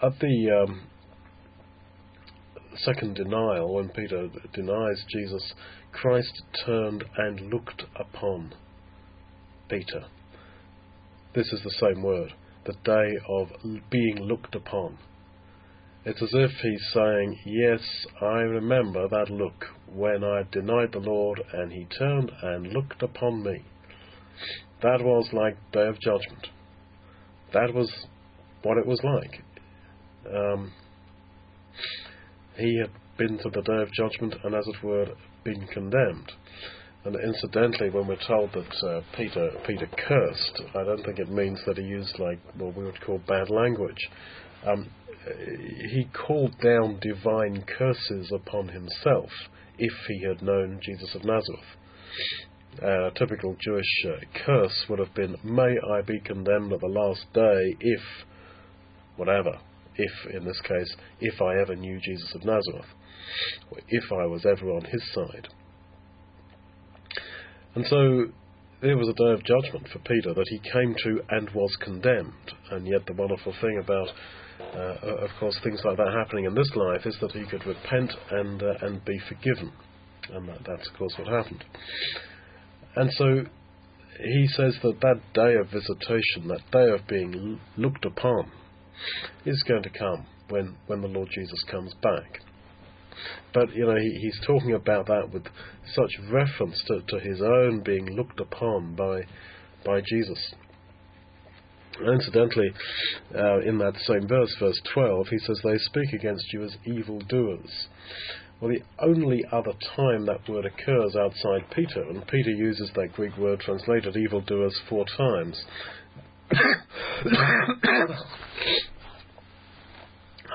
at 0.03 0.19
the 0.21 0.65
um, 0.65 0.81
second 2.77 3.15
denial, 3.15 3.75
when 3.75 3.89
Peter 3.89 4.29
denies 4.53 5.05
Jesus, 5.11 5.55
Christ 5.93 6.43
turned 6.65 7.05
and 7.17 7.51
looked 7.53 7.85
upon 7.97 8.55
Peter. 9.69 10.05
This 11.35 11.53
is 11.53 11.63
the 11.63 11.71
same 11.81 12.03
word, 12.03 12.33
the 12.65 12.75
day 12.85 13.19
of 13.29 13.49
being 13.91 14.17
looked 14.21 14.55
upon. 14.55 14.99
It's 16.05 16.23
as 16.23 16.31
if 16.33 16.51
he's 16.63 16.91
saying, 16.95 17.39
Yes, 17.45 17.81
I 18.21 18.41
remember 18.41 19.09
that 19.09 19.31
look 19.31 19.67
when 19.93 20.25
I 20.25 20.43
denied 20.51 20.93
the 20.93 21.01
Lord 21.01 21.43
and 21.53 21.73
he 21.73 21.87
turned 21.99 22.31
and 22.43 22.73
looked 22.73 23.03
upon 23.03 23.43
me. 23.43 23.65
That 24.83 25.03
was 25.03 25.29
like 25.33 25.57
day 25.73 25.87
of 25.87 26.01
judgment. 26.01 26.49
That 27.53 27.75
was 27.75 27.93
what 28.63 28.79
it 28.79 28.87
was 28.87 29.01
like. 29.03 29.43
Um, 30.35 30.73
he 32.59 32.79
had 32.79 32.91
been 33.17 33.39
to 33.39 33.51
the 33.51 33.63
day 33.63 33.83
of 33.83 33.93
judgment 33.93 34.35
and, 34.45 34.55
as 34.55 34.67
it 34.67 34.83
were, 34.83 35.07
been 35.45 35.67
condemned. 35.69 36.33
And 37.05 37.17
incidentally, 37.17 37.91
when 37.91 38.07
we're 38.07 38.27
told 38.27 38.53
that 38.53 38.87
uh, 38.87 39.01
Peter 39.17 39.51
Peter 39.67 39.89
cursed, 39.97 40.63
I 40.75 40.85
don't 40.85 41.03
think 41.05 41.19
it 41.19 41.31
means 41.31 41.61
that 41.67 41.79
he 41.79 41.85
used 41.85 42.19
like 42.19 42.39
what 42.57 42.77
we 42.77 42.85
would 42.85 43.01
call 43.01 43.21
bad 43.27 43.51
language. 43.51 44.09
Um, 44.67 44.91
he 45.91 46.09
called 46.13 46.59
down 46.61 47.01
divine 47.01 47.65
curses 47.79 48.33
upon 48.33 48.69
himself 48.69 49.31
if 49.79 49.93
he 50.09 50.27
had 50.27 50.43
known 50.43 50.81
Jesus 50.83 51.15
of 51.15 51.25
Nazareth. 51.25 51.61
Uh, 52.83 53.07
a 53.07 53.11
typical 53.13 53.57
Jewish 53.61 54.05
uh, 54.07 54.21
curse 54.45 54.87
would 54.89 54.99
have 54.99 55.15
been, 55.15 55.37
"May 55.45 55.77
I 55.95 56.03
be 56.03 56.21
condemned 56.21 56.73
at 56.73 56.81
the 56.81 56.89
last 56.89 57.25
day 57.33 57.77
if 57.81 58.03
whatever." 59.17 59.59
If, 59.99 60.35
in 60.35 60.45
this 60.45 60.61
case, 60.63 60.97
if 61.21 61.43
I 61.43 61.61
ever 61.61 61.75
knew 61.75 61.99
Jesus 62.01 62.33
of 62.35 62.45
Nazareth, 62.45 62.87
or 63.71 63.79
if 63.89 64.05
I 64.13 64.27
was 64.27 64.47
ever 64.47 64.71
on 64.71 64.85
his 64.85 65.03
side. 65.13 65.49
And 67.75 67.85
so 67.87 68.33
there 68.81 68.97
was 68.97 69.09
a 69.09 69.13
day 69.13 69.33
of 69.33 69.45
judgment 69.45 69.89
for 69.93 69.99
Peter 69.99 70.35
that 70.35 70.47
he 70.49 70.61
came 70.73 70.95
to 71.05 71.21
and 71.31 71.51
was 71.51 71.75
condemned. 71.81 72.33
And 72.71 72.87
yet, 72.87 73.07
the 73.07 73.13
wonderful 73.13 73.53
thing 73.61 73.81
about, 73.83 74.09
uh, 74.75 75.25
of 75.25 75.31
course, 75.41 75.59
things 75.65 75.81
like 75.85 75.97
that 75.97 76.15
happening 76.17 76.45
in 76.45 76.55
this 76.55 76.71
life 76.77 77.05
is 77.05 77.17
that 77.21 77.33
he 77.33 77.45
could 77.47 77.67
repent 77.67 78.13
and 78.31 78.63
uh, 78.63 78.75
and 78.83 79.05
be 79.05 79.19
forgiven, 79.29 79.73
and 80.33 80.49
that, 80.49 80.59
that's 80.65 80.89
of 80.89 80.97
course 80.97 81.15
what 81.19 81.29
happened. 81.29 81.65
And 82.97 83.11
so 83.13 83.45
he 84.21 84.49
says 84.49 84.77
that 84.83 85.01
that 85.01 85.21
day 85.35 85.55
of 85.55 85.67
visitation, 85.67 86.49
that 86.49 86.71
day 86.73 86.91
of 86.91 87.07
being 87.07 87.61
looked 87.77 88.05
upon, 88.05 88.51
is 89.45 89.63
going 89.67 89.83
to 89.83 89.91
come 89.91 90.27
when 90.49 90.77
when 90.87 91.01
the 91.01 91.09
Lord 91.09 91.29
Jesus 91.35 91.63
comes 91.71 91.95
back. 92.03 92.41
But 93.53 93.75
you 93.75 93.87
know 93.87 93.97
he, 93.97 94.19
he's 94.21 94.41
talking 94.47 94.75
about 94.75 95.07
that 95.07 95.31
with 95.33 95.45
such 95.95 96.11
reference 96.31 96.83
to, 96.87 97.01
to 97.09 97.21
his 97.21 97.41
own 97.43 97.83
being 97.83 98.07
looked 98.17 98.41
upon 98.41 98.95
by 98.95 99.23
by 99.85 100.01
Jesus. 100.07 100.55
Incidentally, 102.01 102.73
uh, 103.35 103.59
in 103.61 103.79
that 103.79 103.97
same 104.07 104.29
verse, 104.29 104.55
verse 104.61 104.81
12, 104.95 105.27
he 105.29 105.39
says, 105.39 105.61
They 105.65 105.79
speak 105.79 106.13
against 106.13 106.53
you 106.53 106.63
as 106.63 106.77
evildoers. 106.85 107.89
Well, 108.61 108.71
the 108.71 108.83
only 109.01 109.45
other 109.51 109.73
time 109.97 110.27
that 110.27 110.49
word 110.49 110.67
occurs 110.67 111.17
outside 111.17 111.71
Peter, 111.75 112.03
and 112.03 112.27
Peter 112.27 112.51
uses 112.51 112.91
that 112.95 113.13
Greek 113.15 113.37
word 113.37 113.61
translated 113.61 114.17
evildoers 114.17 114.81
four 114.89 115.07
times. 115.17 115.65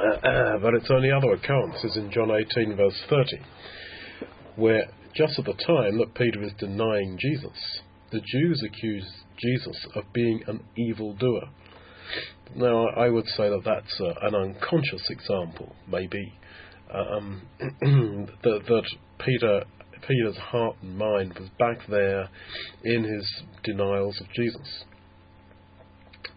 Uh, 0.03 0.57
but 0.61 0.73
its 0.73 0.89
only 0.89 1.11
other 1.11 1.31
occurrence 1.33 1.83
is 1.83 1.95
in 1.95 2.11
John 2.11 2.29
18, 2.29 2.75
verse 2.75 3.01
30, 3.09 3.39
where 4.55 4.85
just 5.15 5.39
at 5.39 5.45
the 5.45 5.53
time 5.53 5.97
that 5.99 6.13
Peter 6.15 6.43
is 6.43 6.51
denying 6.59 7.17
Jesus, 7.19 7.81
the 8.11 8.19
Jews 8.19 8.63
accuse 8.65 9.05
Jesus 9.37 9.87
of 9.95 10.03
being 10.13 10.41
an 10.47 10.61
evildoer. 10.77 11.49
Now, 12.55 12.87
I 12.89 13.09
would 13.09 13.27
say 13.27 13.49
that 13.49 13.61
that's 13.63 14.01
uh, 14.01 14.27
an 14.27 14.35
unconscious 14.35 15.09
example, 15.09 15.75
maybe, 15.87 16.33
um, 16.93 17.41
that, 18.43 18.61
that 18.67 18.83
Peter 19.19 19.63
Peter's 20.07 20.37
heart 20.37 20.75
and 20.81 20.97
mind 20.97 21.33
was 21.39 21.49
back 21.57 21.77
there 21.87 22.29
in 22.83 23.03
his 23.05 23.43
denials 23.63 24.19
of 24.19 24.27
Jesus. 24.33 24.83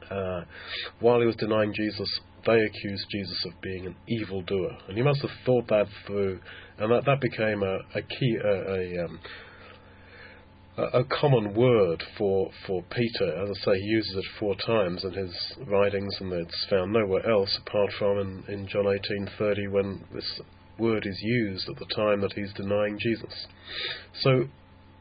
Uh, 0.08 0.42
while 1.00 1.18
he 1.18 1.26
was 1.26 1.35
denying 1.37 1.73
Jesus, 1.75 2.20
they 2.47 2.61
accused 2.61 3.07
Jesus 3.11 3.45
of 3.47 3.61
being 3.61 3.87
an 3.87 3.97
evildoer, 4.09 4.79
and 4.88 4.97
he 4.97 5.03
must 5.03 5.21
have 5.23 5.31
thought 5.45 5.69
that 5.69 5.87
through, 6.07 6.41
and 6.79 6.91
that 6.91 7.05
that 7.05 7.21
became 7.21 7.62
a, 7.62 7.79
a 7.95 8.03
key, 8.03 8.38
a, 8.43 8.49
a, 8.49 9.05
um, 9.05 9.21
a, 10.79 11.05
common 11.05 11.55
word 11.55 12.03
for 12.17 12.50
for 12.67 12.83
Peter. 12.91 13.43
As 13.43 13.50
I 13.50 13.65
say, 13.65 13.79
he 13.79 13.87
uses 13.87 14.17
it 14.17 14.25
four 14.38 14.55
times 14.57 15.05
in 15.05 15.12
his 15.12 15.35
writings, 15.67 16.17
and 16.21 16.33
it's 16.33 16.67
found 16.71 16.93
nowhere 16.93 17.29
else 17.29 17.59
apart 17.67 17.91
from 17.99 18.19
in, 18.19 18.55
in 18.55 18.69
John 18.69 18.87
eighteen 18.87 19.29
thirty 19.38 19.67
when 19.67 20.05
this 20.15 20.41
word 20.79 21.07
is 21.07 21.19
used 21.23 21.69
at 21.69 21.79
the 21.79 21.95
time 21.95 22.21
that 22.21 22.33
he's 22.35 22.53
denying 22.53 22.99
Jesus. 23.00 23.47
So, 24.21 24.45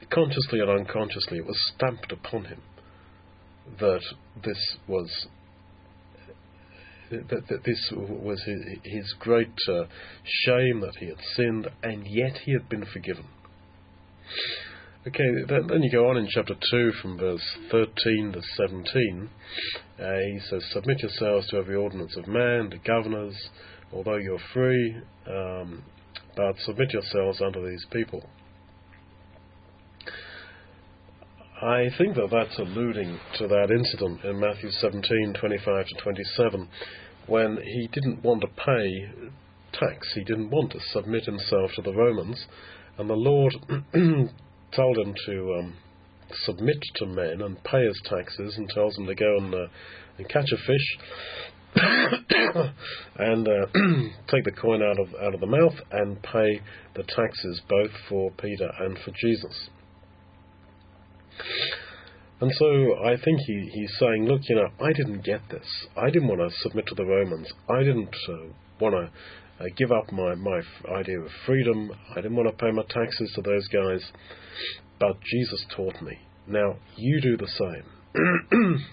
consciously 0.10 0.60
and 0.60 0.70
unconsciously, 0.70 1.40
it 1.40 1.46
was 1.46 1.60
stamped 1.75 2.12
upon 2.12 2.46
him 2.46 2.62
that 3.80 4.02
this 4.44 4.78
was 4.88 5.28
that, 7.12 7.47
that 7.47 7.63
this 7.63 7.91
was 7.91 8.43
his, 8.83 9.13
great 9.19 9.53
uh, 9.69 9.83
shame 10.45 10.81
that 10.81 10.95
he 11.00 11.07
had 11.07 11.19
sinned, 11.35 11.67
and 11.83 12.05
yet 12.07 12.38
he 12.45 12.53
had 12.53 12.67
been 12.69 12.85
forgiven. 12.85 13.25
Okay, 15.07 15.43
then, 15.47 15.67
then, 15.67 15.83
you 15.83 15.91
go 15.91 16.09
on 16.09 16.17
in 16.17 16.27
chapter 16.27 16.55
2 16.71 16.91
from 17.00 17.19
verse 17.19 17.57
13 17.69 18.31
to 18.33 18.41
17. 18.57 19.29
Uh, 20.00 20.03
he 20.31 20.39
says, 20.50 20.65
Submit 20.71 21.00
yourselves 21.01 21.47
to 21.50 21.57
every 21.57 21.75
ordinance 21.75 22.17
of 22.17 22.27
man, 22.27 22.71
to 22.71 22.77
governors, 22.79 23.35
although 23.93 24.17
you're 24.17 24.39
free, 24.51 24.97
um, 25.27 25.83
but 26.35 26.55
submit 26.65 26.91
yourselves 26.91 27.39
unto 27.39 27.63
these 27.69 27.85
people. 27.91 28.27
I 31.65 31.89
think 31.98 32.15
that 32.15 32.29
that's 32.31 32.60
alluding 32.60 33.19
to 33.39 33.48
that 33.48 33.72
incident 33.72 34.24
in 34.24 34.39
Matthew 34.39 34.69
17, 34.69 35.34
25 35.34 35.88
to 35.88 35.95
27, 36.03 36.67
when 37.25 37.57
he 37.57 37.88
didn't 37.91 38.24
want 38.24 38.41
to 38.41 38.48
pay 38.50 39.10
tax. 39.74 40.13
He 40.13 40.24
didn't 40.24 40.51
want 40.51 40.74
to 40.74 40.79
submit 40.93 41.25
himself 41.25 41.72
to 41.75 41.81
the 41.81 41.91
Romans, 41.91 42.45
and 43.00 43.10
the 43.10 43.15
Lord 43.15 43.55
told 44.75 44.98
him 45.00 45.15
to 45.25 45.55
um, 45.57 45.74
submit 46.43 46.77
to 46.98 47.07
men 47.07 47.41
and 47.41 47.63
pay 47.63 47.84
his 47.84 48.00
taxes, 48.05 48.53
and 48.57 48.69
tells 48.69 48.95
him 49.00 49.07
to 49.07 49.15
go 49.15 49.36
and, 49.36 49.55
uh, 49.55 49.67
and 50.19 50.29
catch 50.29 50.51
a 50.51 50.57
fish. 50.57 50.98
and 53.17 53.48
uh, 53.48 53.65
take 54.29 54.43
the 54.43 54.51
coin 54.62 54.84
out 54.84 55.00
of 55.00 55.07
out 55.19 55.34
of 55.34 55.39
the 55.39 55.48
mouth 55.48 55.74
and 55.91 56.22
pay 56.22 56.62
the 56.95 57.03
taxes 57.03 57.60
both 57.67 57.91
for 58.07 58.29
Peter 58.38 58.69
and 58.81 59.00
for 59.00 59.12
Jesus. 59.19 59.69
And 62.42 62.51
so 62.58 62.96
I 63.04 63.15
think 63.24 63.39
he, 63.48 63.70
he's 63.74 63.92
saying, 63.98 64.25
look, 64.25 64.42
you 64.50 64.56
know, 64.56 64.70
I 64.80 64.92
didn't 64.94 65.24
get 65.24 65.42
this. 65.50 65.65
I 65.96 66.10
didn't 66.10 66.27
want 66.27 66.42
to 66.42 66.50
submit 66.62 66.86
to 66.88 66.96
the 66.96 67.06
Romans. 67.06 67.48
I 67.70 67.80
didn't 67.80 68.15
uh, 68.30 68.48
want 68.80 68.96
to 68.96 69.63
uh, 69.63 69.68
give 69.77 69.92
up 69.92 70.12
my, 70.12 70.36
my 70.36 70.62
idea 70.98 71.22
of 71.22 71.30
freedom. 71.46 71.92
I 72.12 72.15
didn't 72.15 72.36
want 72.36 72.50
to 72.50 72.56
pay 72.56 72.72
my 72.72 72.84
taxes 72.89 73.32
to 73.36 73.42
those 73.42 73.68
guys. 73.70 74.12
But 75.00 75.18
Jesus 75.22 75.65
taught 75.75 76.01
me. 76.01 76.20
Now, 76.48 76.75
you 76.98 77.22
do 77.22 77.38
the 77.38 77.48
same. 77.48 77.84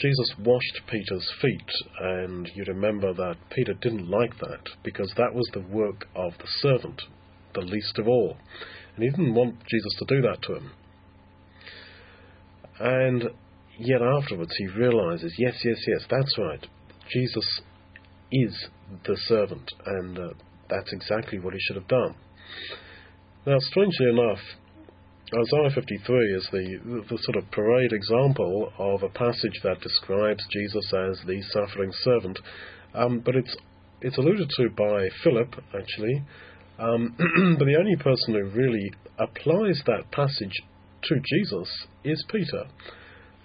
Jesus 0.00 0.32
washed 0.38 0.80
Peter's 0.88 1.28
feet, 1.42 1.70
and 2.00 2.48
you 2.54 2.64
remember 2.68 3.12
that 3.12 3.36
Peter 3.50 3.74
didn't 3.74 4.08
like 4.08 4.38
that 4.38 4.62
because 4.84 5.12
that 5.16 5.34
was 5.34 5.48
the 5.52 5.60
work 5.60 6.06
of 6.14 6.32
the 6.38 6.46
servant, 6.60 7.02
the 7.54 7.60
least 7.60 7.98
of 7.98 8.08
all. 8.08 8.36
And 8.94 9.04
he 9.04 9.10
didn't 9.10 9.34
want 9.34 9.56
Jesus 9.68 9.94
to 9.98 10.04
do 10.06 10.22
that 10.22 10.42
to 10.42 10.54
him. 10.56 10.70
And 12.80 13.22
yet 13.78 14.02
afterwards 14.02 14.52
he 14.56 14.66
realizes, 14.66 15.34
yes, 15.38 15.54
yes, 15.64 15.78
yes, 15.86 16.06
that's 16.10 16.38
right. 16.38 16.66
Jesus 17.10 17.60
is 18.30 18.68
the 19.06 19.16
servant, 19.26 19.70
and 19.86 20.18
uh, 20.18 20.28
that's 20.68 20.92
exactly 20.92 21.38
what 21.38 21.54
he 21.54 21.60
should 21.60 21.76
have 21.76 21.88
done. 21.88 22.14
Now, 23.46 23.58
strangely 23.60 24.06
enough, 24.10 24.40
Isaiah 25.34 25.70
53 25.74 26.34
is 26.34 26.48
the, 26.52 27.04
the 27.08 27.18
sort 27.18 27.36
of 27.36 27.50
parade 27.50 27.92
example 27.92 28.72
of 28.78 29.02
a 29.02 29.08
passage 29.10 29.60
that 29.62 29.80
describes 29.80 30.44
Jesus 30.50 30.92
as 30.94 31.20
the 31.26 31.42
suffering 31.52 31.92
servant, 32.02 32.38
um, 32.94 33.20
but 33.20 33.36
it's 33.36 33.54
it's 34.00 34.16
alluded 34.16 34.48
to 34.56 34.70
by 34.70 35.08
Philip 35.24 35.54
actually, 35.78 36.24
um, 36.78 37.14
but 37.58 37.64
the 37.64 37.76
only 37.78 37.96
person 37.96 38.34
who 38.34 38.44
really 38.50 38.92
applies 39.18 39.82
that 39.86 40.10
passage 40.12 40.62
to 41.04 41.16
Jesus 41.16 41.68
is 42.04 42.24
Peter, 42.30 42.64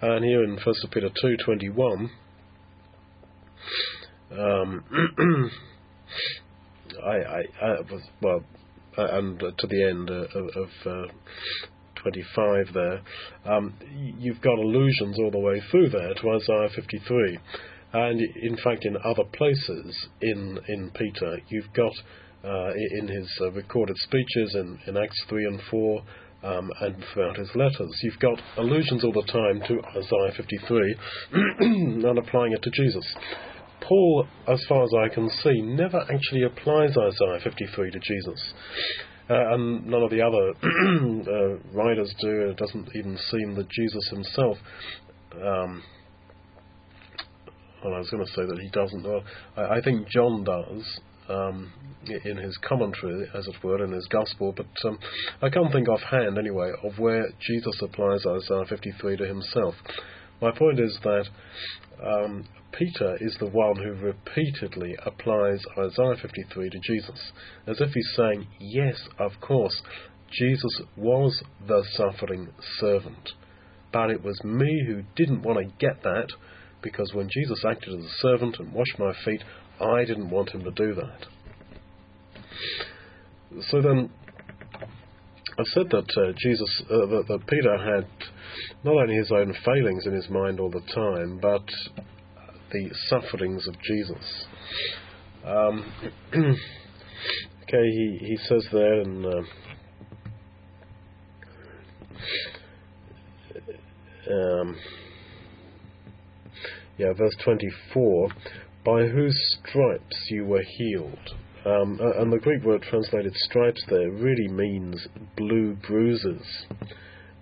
and 0.01 0.25
here 0.25 0.43
in 0.43 0.57
1 0.57 0.59
Peter 0.91 1.09
2:21. 1.23 2.09
Um, 4.31 5.51
I, 7.03 7.15
I, 7.15 7.41
I 7.61 7.81
was 7.81 8.01
well, 8.21 8.43
and 8.97 9.39
to 9.39 9.67
the 9.67 9.83
end 9.83 10.09
uh, 10.09 10.25
of, 10.37 10.49
of 10.55 10.69
uh, 10.85 11.11
25 12.03 12.73
there, 12.73 13.01
um, 13.45 13.73
you've 14.19 14.41
got 14.41 14.57
allusions 14.59 15.17
all 15.19 15.31
the 15.31 15.39
way 15.39 15.61
through 15.71 15.89
there 15.89 16.13
to 16.13 16.29
Isaiah 16.31 16.69
53. 16.75 17.39
And 17.93 18.19
in 18.19 18.57
fact, 18.63 18.85
in 18.85 18.97
other 18.97 19.23
places 19.23 20.07
in, 20.21 20.59
in 20.67 20.91
Peter, 20.91 21.39
you've 21.49 21.71
got 21.73 21.91
uh, 21.91 22.22
in 22.43 23.07
his 23.07 23.29
uh, 23.41 23.51
recorded 23.51 23.97
speeches 23.97 24.55
in, 24.55 24.79
in 24.87 24.97
Acts 24.97 25.21
3 25.29 25.45
and 25.45 25.61
4 25.71 26.03
um, 26.43 26.71
and 26.81 27.03
throughout 27.13 27.37
his 27.37 27.49
letters, 27.55 27.97
you've 28.03 28.19
got 28.19 28.39
allusions 28.57 29.03
all 29.03 29.13
the 29.13 29.23
time 29.31 29.61
to 29.67 29.81
Isaiah 29.97 30.33
53 30.35 30.95
and 31.59 32.17
applying 32.17 32.51
it 32.51 32.61
to 32.63 32.69
Jesus. 32.71 33.05
Paul, 33.81 34.27
as 34.47 34.63
far 34.67 34.83
as 34.83 34.91
I 34.93 35.13
can 35.13 35.29
see, 35.41 35.61
never 35.61 36.01
actually 36.01 36.43
applies 36.43 36.91
Isaiah 36.97 37.39
53 37.43 37.91
to 37.91 37.99
Jesus. 37.99 38.53
Uh, 39.29 39.53
and 39.53 39.85
none 39.87 40.01
of 40.01 40.09
the 40.09 40.21
other 40.21 40.51
uh, 41.31 41.77
writers 41.77 42.13
do. 42.19 42.49
It 42.49 42.57
doesn't 42.57 42.89
even 42.93 43.17
seem 43.31 43.55
that 43.55 43.69
Jesus 43.69 44.09
himself. 44.09 44.57
Um, 45.33 45.81
well, 47.83 47.93
I 47.93 47.99
was 47.99 48.09
going 48.09 48.25
to 48.25 48.31
say 48.31 48.45
that 48.45 48.59
he 48.61 48.69
doesn't. 48.69 49.03
Well, 49.03 49.23
I, 49.55 49.77
I 49.77 49.81
think 49.81 50.09
John 50.09 50.43
does 50.43 50.99
um, 51.29 51.71
in 52.25 52.37
his 52.37 52.57
commentary, 52.67 53.27
as 53.33 53.47
it 53.47 53.63
were, 53.63 53.83
in 53.83 53.91
his 53.91 54.07
gospel, 54.07 54.53
but 54.55 54.67
um, 54.85 54.99
I 55.41 55.49
can't 55.49 55.71
think 55.71 55.87
offhand, 55.87 56.37
anyway, 56.37 56.71
of 56.83 56.99
where 56.99 57.29
Jesus 57.39 57.81
applies 57.81 58.25
Isaiah 58.25 58.65
53 58.67 59.17
to 59.17 59.25
himself. 59.25 59.75
My 60.41 60.51
point 60.51 60.79
is 60.79 60.97
that 61.03 61.25
um, 62.03 62.45
Peter 62.77 63.17
is 63.21 63.37
the 63.39 63.47
one 63.47 63.77
who 63.77 63.93
repeatedly 63.93 64.95
applies 65.05 65.61
Isaiah 65.77 66.15
53 66.21 66.69
to 66.69 66.79
Jesus, 66.79 67.31
as 67.67 67.79
if 67.79 67.91
he's 67.93 68.13
saying, 68.17 68.47
Yes, 68.59 68.95
of 69.19 69.31
course, 69.39 69.81
Jesus 70.31 70.81
was 70.97 71.43
the 71.67 71.83
suffering 71.93 72.49
servant. 72.79 73.31
But 73.91 74.09
it 74.09 74.23
was 74.23 74.43
me 74.43 74.83
who 74.87 75.03
didn't 75.15 75.43
want 75.43 75.59
to 75.59 75.73
get 75.77 76.01
that, 76.03 76.29
because 76.81 77.13
when 77.13 77.29
Jesus 77.31 77.63
acted 77.63 77.93
as 77.93 78.05
a 78.05 78.17
servant 78.19 78.57
and 78.59 78.73
washed 78.73 78.97
my 78.97 79.13
feet, 79.23 79.43
I 79.81 80.05
didn't 80.05 80.29
want 80.29 80.49
him 80.49 80.63
to 80.63 80.71
do 80.71 80.95
that. 80.95 81.25
So 83.69 83.81
then, 83.81 84.09
I've 85.59 85.65
said 85.67 85.89
that 85.91 86.09
uh, 86.17 86.33
Jesus, 86.37 86.81
uh, 86.89 87.05
that, 87.05 87.25
that 87.27 87.47
Peter 87.47 87.77
had 87.77 88.07
not 88.83 88.95
only 88.95 89.15
his 89.15 89.31
own 89.31 89.53
failings 89.65 90.05
in 90.05 90.13
his 90.13 90.29
mind 90.29 90.59
all 90.59 90.71
the 90.71 90.81
time, 90.93 91.39
but 91.41 91.65
the 92.71 92.89
sufferings 93.09 93.67
of 93.67 93.75
Jesus. 93.81 94.45
Um, 95.45 95.93
okay, 96.33 97.83
he, 97.83 98.17
he 98.21 98.37
says 98.47 98.65
there 98.71 99.01
in. 99.01 99.25
Uh, 99.25 99.43
um, 104.31 104.75
yeah, 106.97 107.11
verse 107.13 107.35
24, 107.43 108.29
by 108.85 109.07
whose 109.07 109.37
stripes 109.59 110.27
you 110.29 110.45
were 110.45 110.63
healed. 110.77 111.29
Um, 111.65 111.99
and 112.17 112.31
the 112.31 112.39
Greek 112.39 112.63
word 112.63 112.81
translated 112.81 113.33
stripes 113.35 113.83
there 113.89 114.11
really 114.11 114.49
means 114.49 115.07
blue 115.37 115.77
bruises, 115.87 116.65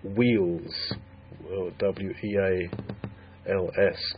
wheals, 0.03 0.93
W 1.79 2.13
E 2.23 2.37
A 2.37 3.51
L 3.51 3.71
S 3.75 4.15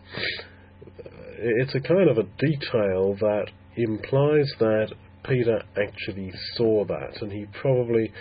it's 1.46 1.76
a 1.76 1.80
kind 1.82 2.10
of 2.10 2.18
a 2.18 2.28
detail 2.38 3.16
that 3.20 3.48
implies 3.76 4.50
that 4.60 4.94
Peter 5.26 5.62
actually 5.82 6.32
saw 6.56 6.86
that, 6.86 7.22
and 7.22 7.32
he 7.32 7.46
probably 7.62 8.12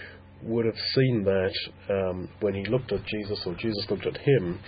would 0.42 0.64
have 0.64 0.78
seen 0.94 1.24
that 1.24 1.54
um, 1.88 2.28
when 2.40 2.54
he 2.54 2.64
looked 2.64 2.92
at 2.92 3.04
Jesus 3.06 3.40
or 3.46 3.54
Jesus 3.54 3.86
looked 3.88 4.06
at 4.06 4.16
him 4.16 4.58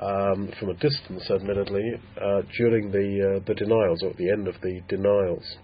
um, 0.00 0.52
from 0.58 0.70
a 0.70 0.74
distance, 0.74 1.30
admittedly, 1.30 1.92
uh, 2.20 2.42
during 2.56 2.90
the 2.90 3.36
uh, 3.36 3.44
the 3.46 3.54
denials 3.54 4.02
or 4.02 4.10
at 4.10 4.16
the 4.16 4.30
end 4.30 4.48
of 4.48 4.54
the 4.62 4.80
denials. 4.88 5.56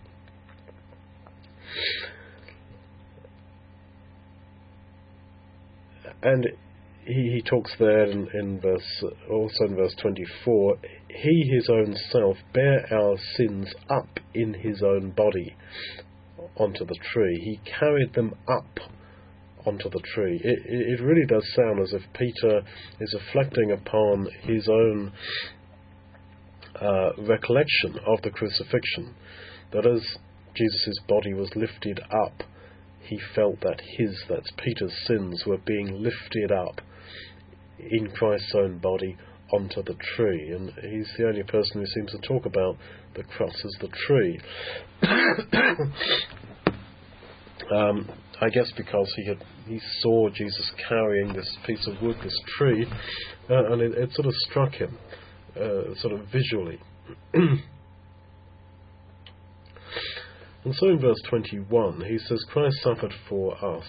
And 6.22 6.46
he, 7.08 7.14
he 7.34 7.42
talks 7.42 7.72
there 7.78 8.04
in, 8.04 8.28
in 8.34 8.60
verse 8.60 9.04
also 9.30 9.64
in 9.64 9.76
verse 9.76 9.94
24 10.00 10.76
he 11.08 11.50
his 11.54 11.68
own 11.70 11.96
self 12.10 12.36
bare 12.52 12.86
our 12.92 13.16
sins 13.36 13.72
up 13.88 14.20
in 14.34 14.52
his 14.54 14.82
own 14.82 15.10
body 15.10 15.56
onto 16.56 16.84
the 16.84 16.98
tree 17.12 17.40
he 17.42 17.70
carried 17.78 18.12
them 18.14 18.34
up 18.46 18.78
onto 19.68 19.90
the 19.90 20.00
tree 20.14 20.40
it, 20.42 20.58
it 20.64 21.02
really 21.02 21.26
does 21.26 21.46
sound 21.54 21.80
as 21.80 21.92
if 21.92 22.02
peter 22.14 22.62
is 23.00 23.14
reflecting 23.26 23.72
upon 23.72 24.26
his 24.42 24.68
own 24.68 25.12
uh, 26.80 27.10
recollection 27.18 27.98
of 28.06 28.22
the 28.22 28.30
crucifixion 28.30 29.14
that 29.72 29.86
as 29.86 30.00
jesus' 30.54 30.98
body 31.06 31.34
was 31.34 31.50
lifted 31.54 32.00
up 32.26 32.42
he 33.08 33.18
felt 33.34 33.60
that 33.60 33.80
his, 33.96 34.22
that's 34.28 34.50
Peter's 34.62 34.94
sins, 35.06 35.44
were 35.46 35.56
being 35.56 36.02
lifted 36.02 36.52
up 36.52 36.82
in 37.78 38.10
Christ's 38.10 38.54
own 38.54 38.76
body 38.78 39.16
onto 39.50 39.82
the 39.82 39.96
tree. 40.16 40.50
And 40.50 40.70
he's 40.82 41.10
the 41.16 41.26
only 41.26 41.42
person 41.42 41.80
who 41.80 41.86
seems 41.86 42.12
to 42.12 42.18
talk 42.18 42.44
about 42.44 42.76
the 43.14 43.22
cross 43.22 43.64
as 43.64 43.74
the 43.80 43.88
tree. 44.06 44.38
um, 47.74 48.10
I 48.40 48.48
guess 48.50 48.70
because 48.76 49.12
he 49.16 49.26
had 49.26 49.44
he 49.66 49.80
saw 50.00 50.28
Jesus 50.30 50.70
carrying 50.88 51.32
this 51.32 51.56
piece 51.66 51.86
of 51.86 52.00
wood, 52.02 52.16
this 52.22 52.38
tree, 52.56 52.86
uh, 53.50 53.72
and 53.72 53.82
it, 53.82 53.92
it, 53.98 54.12
sort 54.12 54.26
of 54.26 54.34
struck 54.48 54.72
him, 54.72 54.96
uh, 55.56 55.94
sort 55.96 56.14
of 56.14 56.20
visually. 56.32 56.78
and 57.34 57.60
so 60.72 60.88
in 60.88 61.00
verse 61.00 61.20
21, 61.28 62.02
he 62.08 62.18
says, 62.18 62.44
Christ 62.50 62.76
suffered 62.82 63.12
for 63.28 63.56
us, 63.64 63.84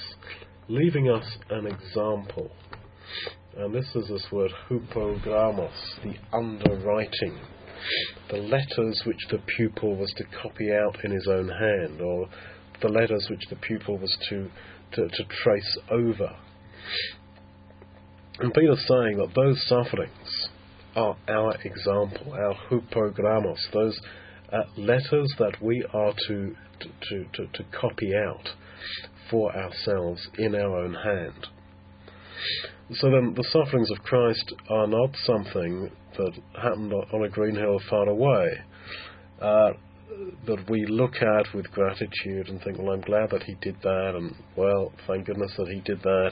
leaving 0.68 1.10
us 1.10 1.38
an 1.50 1.68
example 1.68 2.52
and 3.58 3.74
this 3.74 3.94
is 3.96 4.08
this 4.08 4.26
word 4.32 4.52
hypogrammos, 4.70 5.72
the 6.04 6.16
underwriting, 6.32 7.38
the 8.30 8.38
letters 8.38 9.02
which 9.06 9.28
the 9.32 9.40
pupil 9.58 9.96
was 9.98 10.14
to 10.18 10.24
copy 10.42 10.72
out 10.72 11.04
in 11.04 11.12
his 11.12 11.28
own 11.28 11.50
hand, 11.50 12.00
or 12.00 12.30
the 12.82 12.90
letters 12.90 13.28
which 13.30 13.44
the 13.50 13.56
pupil 13.56 13.98
was 13.98 14.16
to, 14.30 14.50
to, 14.94 15.08
to 15.08 15.24
trace 15.44 15.78
over. 15.92 16.36
And 18.40 18.54
Peter's 18.54 18.86
saying 18.88 19.18
that 19.18 19.34
those 19.36 19.62
sufferings 19.68 20.50
are 20.96 21.18
our 21.28 21.56
example, 21.64 22.34
our 22.34 22.56
hypogrammos, 22.70 23.60
those 23.74 24.00
uh, 24.52 24.64
letters 24.78 25.34
that 25.40 25.62
we 25.62 25.86
are 25.94 26.14
to, 26.28 26.56
to, 26.80 27.26
to, 27.34 27.48
to 27.54 27.64
copy 27.80 28.16
out 28.16 28.50
for 29.30 29.56
ourselves 29.56 30.28
in 30.38 30.56
our 30.56 30.78
own 30.78 30.94
hand. 30.94 31.48
So 32.94 33.12
then, 33.12 33.34
the 33.36 33.44
sufferings 33.52 33.92
of 33.92 34.00
Christ 34.00 34.54
are 34.70 34.88
not 34.88 35.12
something 35.26 35.92
that 36.18 36.32
happened 36.60 36.94
on 36.94 37.24
a 37.24 37.30
green 37.30 37.56
hill 37.56 37.80
far 37.90 38.08
away. 38.08 38.48
Uh, 39.40 39.72
that 40.46 40.70
we 40.70 40.86
look 40.86 41.16
at 41.22 41.54
with 41.54 41.70
gratitude 41.72 42.50
and 42.50 42.62
think, 42.62 42.78
well, 42.78 42.92
I'm 42.92 43.02
glad 43.02 43.30
that 43.32 43.44
he 43.44 43.56
did 43.62 43.76
that, 43.84 44.14
and 44.16 44.36
well, 44.56 44.92
thank 45.08 45.28
goodness 45.28 45.54
that 45.58 45.68
he 45.68 45.80
did 45.82 46.02
that, 46.02 46.32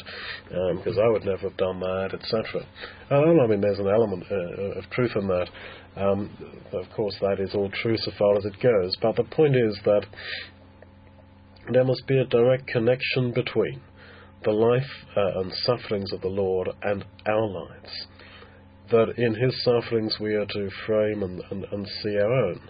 because 0.75 0.97
um, 0.97 1.03
I 1.03 1.09
would 1.09 1.25
never 1.25 1.49
have 1.49 1.57
done 1.57 1.79
that, 1.79 2.09
etc. 2.13 2.65
And 3.09 3.41
I 3.41 3.47
mean, 3.47 3.61
there's 3.61 3.79
an 3.79 3.87
element 3.87 4.23
uh, 4.29 4.79
of 4.79 4.89
truth 4.91 5.11
in 5.15 5.27
that. 5.27 5.47
Um, 5.95 6.29
of 6.73 6.85
course, 6.95 7.15
that 7.21 7.39
is 7.39 7.55
all 7.55 7.71
true 7.81 7.95
so 7.97 8.11
far 8.17 8.37
as 8.37 8.45
it 8.45 8.59
goes. 8.61 8.95
But 9.01 9.15
the 9.15 9.23
point 9.23 9.55
is 9.55 9.79
that 9.85 10.05
there 11.71 11.83
must 11.83 12.05
be 12.07 12.19
a 12.19 12.25
direct 12.25 12.67
connection 12.67 13.33
between 13.33 13.81
the 14.43 14.51
life 14.51 14.89
uh, 15.15 15.39
and 15.39 15.51
sufferings 15.63 16.13
of 16.13 16.21
the 16.21 16.27
Lord 16.27 16.69
and 16.83 17.03
our 17.27 17.47
lives. 17.47 18.07
That 18.91 19.13
in 19.17 19.33
his 19.33 19.63
sufferings 19.63 20.17
we 20.19 20.35
are 20.35 20.45
to 20.45 20.69
frame 20.85 21.23
and, 21.23 21.41
and, 21.51 21.65
and 21.71 21.87
see 22.03 22.17
our 22.17 22.31
own. 22.31 22.61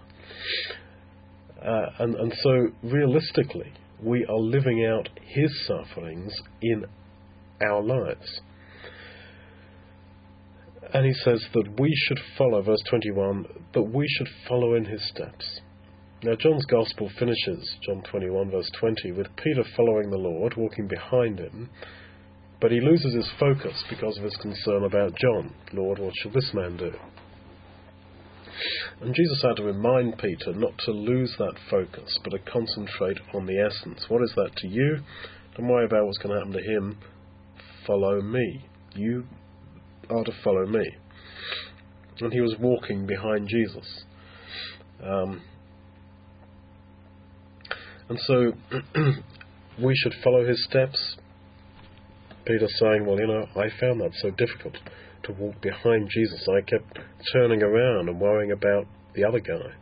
Uh, 1.64 1.86
and, 2.00 2.16
and 2.16 2.34
so, 2.44 2.68
realistically, 2.84 3.74
we 4.02 4.26
are 4.26 4.38
living 4.38 4.86
out 4.86 5.10
his 5.26 5.52
sufferings 5.68 6.34
in 6.62 6.86
our 7.62 7.82
lives. 7.82 8.42
And 10.94 11.06
he 11.06 11.14
says 11.14 11.44
that 11.54 11.80
we 11.80 11.94
should 12.08 12.20
follow, 12.38 12.62
verse 12.62 12.82
21, 12.90 13.46
that 13.74 13.82
we 13.82 14.08
should 14.08 14.28
follow 14.48 14.76
in 14.76 14.86
his 14.86 15.06
steps. 15.10 15.62
Now, 16.24 16.36
John's 16.36 16.66
Gospel 16.66 17.10
finishes, 17.20 17.76
John 17.86 18.02
21, 18.10 18.52
verse 18.52 18.72
20, 18.80 19.12
with 19.12 19.28
Peter 19.44 19.64
following 19.76 20.10
the 20.10 20.18
Lord, 20.18 20.56
walking 20.56 20.88
behind 20.88 21.40
him, 21.40 21.70
but 22.60 22.72
he 22.72 22.80
loses 22.80 23.14
his 23.14 23.30
focus 23.40 23.84
because 23.90 24.18
of 24.18 24.24
his 24.24 24.36
concern 24.38 24.84
about 24.84 25.16
John. 25.16 25.54
Lord, 25.74 26.00
what 26.00 26.14
shall 26.16 26.32
this 26.32 26.52
man 26.54 26.78
do? 26.78 26.92
And 29.02 29.14
Jesus 29.14 29.42
had 29.42 29.58
to 29.58 29.64
remind 29.64 30.18
Peter 30.18 30.54
not 30.54 30.78
to 30.86 30.92
lose 30.92 31.36
that 31.38 31.56
focus, 31.70 32.20
but 32.24 32.32
to 32.32 32.40
concentrate 32.40 33.18
on 33.34 33.46
the 33.46 33.60
essence. 33.60 34.06
What 34.08 34.24
is 34.24 34.34
that 34.36 34.56
to 34.58 34.68
you? 34.68 35.00
Don't 35.56 35.68
worry 35.68 35.86
about 35.86 36.06
what's 36.06 36.18
going 36.18 36.34
to 36.34 36.40
happen 36.40 36.54
to 36.54 36.72
him. 36.72 36.98
Follow 37.86 38.22
me. 38.22 38.66
You 38.96 39.26
are 40.10 40.24
to 40.24 40.32
follow 40.44 40.66
me. 40.66 40.86
And 42.20 42.34
he 42.34 42.42
was 42.42 42.56
walking 42.60 43.06
behind 43.06 43.48
Jesus. 43.48 44.04
Um, 45.04 45.42
and 48.10 48.20
so 48.26 48.54
we 49.84 49.96
should 49.96 50.14
follow 50.24 50.48
his 50.48 50.64
steps. 50.66 51.18
Peter 52.46 52.68
saying, 52.80 53.06
Well, 53.06 53.20
you 53.20 53.28
know, 53.28 53.46
I 53.56 53.68
found 53.80 54.02
that 54.02 54.12
so 54.22 54.32
difficult 54.32 54.78
to 55.28 55.34
walk 55.34 55.62
behind 55.62 56.10
Jesus. 56.10 56.48
I 56.50 56.62
kept 56.62 57.00
turning 57.34 57.62
around 57.62 58.10
and 58.10 58.20
worrying 58.20 58.52
about 58.52 58.88
the 59.14 59.24
other 59.24 59.40
guy. 59.40 59.74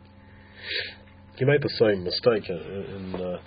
He 1.36 1.44
made 1.44 1.62
the 1.62 1.68
same 1.78 2.02
mistake 2.02 2.48
in 2.48 3.14
uh, 3.14 3.38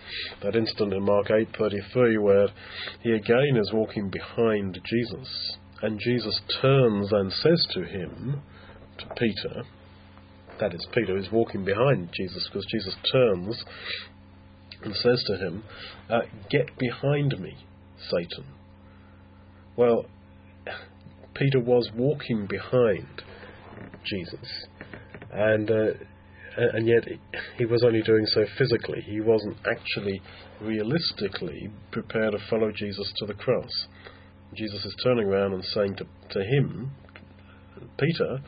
that 0.43 0.55
instant 0.55 0.93
in 0.93 1.03
Mark 1.03 1.27
8:33, 1.27 2.21
where 2.21 2.47
he 3.01 3.11
again 3.11 3.57
is 3.57 3.71
walking 3.73 4.09
behind 4.09 4.79
Jesus, 4.85 5.57
and 5.81 5.99
Jesus 5.99 6.39
turns 6.61 7.11
and 7.11 7.31
says 7.31 7.65
to 7.73 7.83
him, 7.83 8.41
to 8.99 9.05
Peter, 9.17 9.63
that 10.59 10.73
is, 10.73 10.85
Peter 10.93 11.17
is 11.17 11.31
walking 11.31 11.63
behind 11.63 12.09
Jesus 12.15 12.47
because 12.47 12.65
Jesus 12.69 12.95
turns 13.11 13.63
and 14.83 14.95
says 14.95 15.23
to 15.27 15.37
him, 15.37 15.63
uh, 16.09 16.21
Get 16.49 16.77
behind 16.77 17.39
me, 17.39 17.55
Satan. 18.09 18.45
Well, 19.75 20.05
Peter 21.39 21.59
was 21.59 21.89
walking 21.95 22.45
behind 22.47 23.23
Jesus, 24.05 24.67
and 25.31 25.71
uh, 25.71 25.93
and 26.57 26.85
yet 26.85 27.05
he 27.57 27.65
was 27.65 27.81
only 27.83 28.01
doing 28.01 28.25
so 28.25 28.45
physically. 28.57 29.01
He 29.05 29.21
wasn't 29.21 29.55
actually 29.65 30.21
realistically 30.61 31.69
prepared 31.91 32.33
to 32.33 32.39
follow 32.49 32.71
Jesus 32.75 33.11
to 33.17 33.25
the 33.25 33.33
cross. 33.33 33.71
Jesus 34.53 34.83
is 34.83 34.95
turning 35.03 35.27
around 35.27 35.53
and 35.53 35.63
saying 35.63 35.95
to, 35.97 36.05
to 36.31 36.43
him, 36.43 36.91
Peter, 37.97 38.39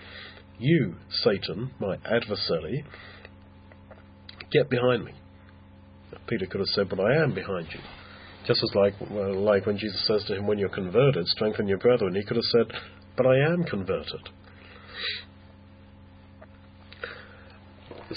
you, 0.59 0.95
Satan, 1.23 1.71
my 1.79 1.95
adversary, 2.05 2.83
get 4.51 4.69
behind 4.69 5.05
me. 5.05 5.13
Peter 6.27 6.45
could 6.45 6.59
have 6.59 6.67
said, 6.67 6.89
But 6.89 6.99
I 6.99 7.23
am 7.23 7.33
behind 7.33 7.67
you. 7.71 7.79
Just 8.47 8.63
as 8.63 8.71
like, 8.75 8.93
like 9.09 9.65
when 9.65 9.77
Jesus 9.77 10.05
says 10.07 10.23
to 10.27 10.35
him, 10.35 10.47
When 10.47 10.57
you're 10.57 10.69
converted, 10.69 11.27
strengthen 11.27 11.67
your 11.67 11.77
brethren, 11.77 12.15
he 12.15 12.23
could 12.23 12.37
have 12.37 12.45
said, 12.45 12.79
But 13.15 13.27
I 13.27 13.37
am 13.37 13.63
converted. 13.63 14.29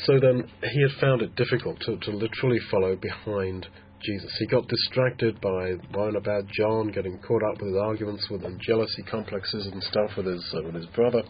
So 0.04 0.18
then 0.20 0.50
he 0.72 0.82
had 0.82 1.00
found 1.00 1.22
it 1.22 1.36
difficult 1.36 1.78
to, 1.80 1.96
to 1.96 2.10
literally 2.10 2.58
follow 2.70 2.96
behind 2.96 3.68
Jesus. 4.02 4.36
He 4.38 4.46
got 4.46 4.66
distracted 4.68 5.40
by 5.40 5.74
worrying 5.94 6.16
about 6.16 6.46
John, 6.48 6.88
getting 6.88 7.18
caught 7.18 7.42
up 7.42 7.60
with 7.60 7.72
his 7.72 7.80
arguments 7.80 8.26
with 8.30 8.44
and 8.44 8.60
jealousy 8.60 9.02
complexes 9.10 9.66
and 9.66 9.82
stuff 9.82 10.10
with 10.16 10.26
his 10.26 10.54
uh, 10.54 10.62
with 10.62 10.74
his 10.74 10.86
brother. 10.86 11.22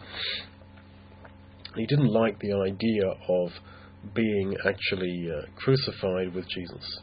He 1.77 1.87
didn't 1.87 2.13
like 2.13 2.39
the 2.39 2.53
idea 2.53 3.07
of 3.29 3.51
being 4.15 4.55
actually 4.67 5.29
uh, 5.31 5.47
crucified 5.57 6.35
with 6.35 6.49
Jesus. 6.49 7.01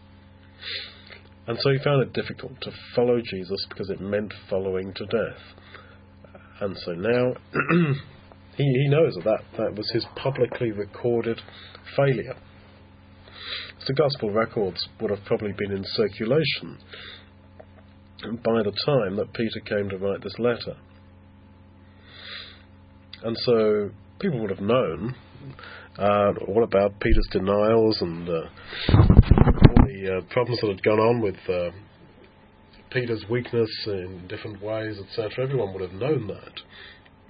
And 1.52 1.60
so 1.62 1.72
he 1.72 1.80
found 1.84 2.02
it 2.02 2.14
difficult 2.14 2.54
to 2.62 2.72
follow 2.96 3.20
Jesus 3.20 3.66
because 3.68 3.90
it 3.90 4.00
meant 4.00 4.34
following 4.50 4.94
to 4.94 5.06
death. 5.08 5.42
And 6.62 6.78
so 6.86 6.94
now 6.94 7.34
he, 8.56 8.64
he 8.64 8.88
knows 8.88 9.16
that, 9.16 9.26
that 9.26 9.58
that 9.58 9.76
was 9.76 9.92
his 9.92 10.06
publicly 10.16 10.72
recorded 10.72 11.42
failure. 11.98 12.38
So 13.80 13.94
gospel 13.94 14.32
records 14.32 14.88
would 15.02 15.12
have 15.12 15.26
probably 15.26 15.52
been 15.58 15.74
in 15.74 15.84
circulation 15.88 16.78
by 18.22 18.64
the 18.64 18.72
time 18.86 19.18
that 19.18 19.34
Peter 19.34 19.60
came 19.66 19.90
to 19.90 19.98
write 19.98 20.24
this 20.24 20.40
letter. 20.40 20.78
And 23.24 23.36
so 23.42 23.90
people 24.22 24.40
would 24.40 24.52
have 24.52 24.62
known 24.62 25.16
uh, 26.00 26.32
all 26.48 26.64
about 26.64 26.98
Peter's 27.02 27.28
denials 27.30 27.98
and 28.00 28.30
uh, 28.30 29.21
the 30.02 30.18
uh, 30.18 30.22
problems 30.30 30.60
that 30.62 30.70
had 30.70 30.84
gone 30.84 31.00
on 31.00 31.22
with 31.22 31.36
uh, 31.50 31.70
Peter's 32.92 33.24
weakness 33.30 33.70
in 33.88 34.26
different 34.28 34.62
ways, 34.62 34.98
etc. 35.00 35.46
Everyone 35.46 35.74
would 35.74 35.82
have 35.82 36.00
known 36.00 36.28
that. 36.28 36.54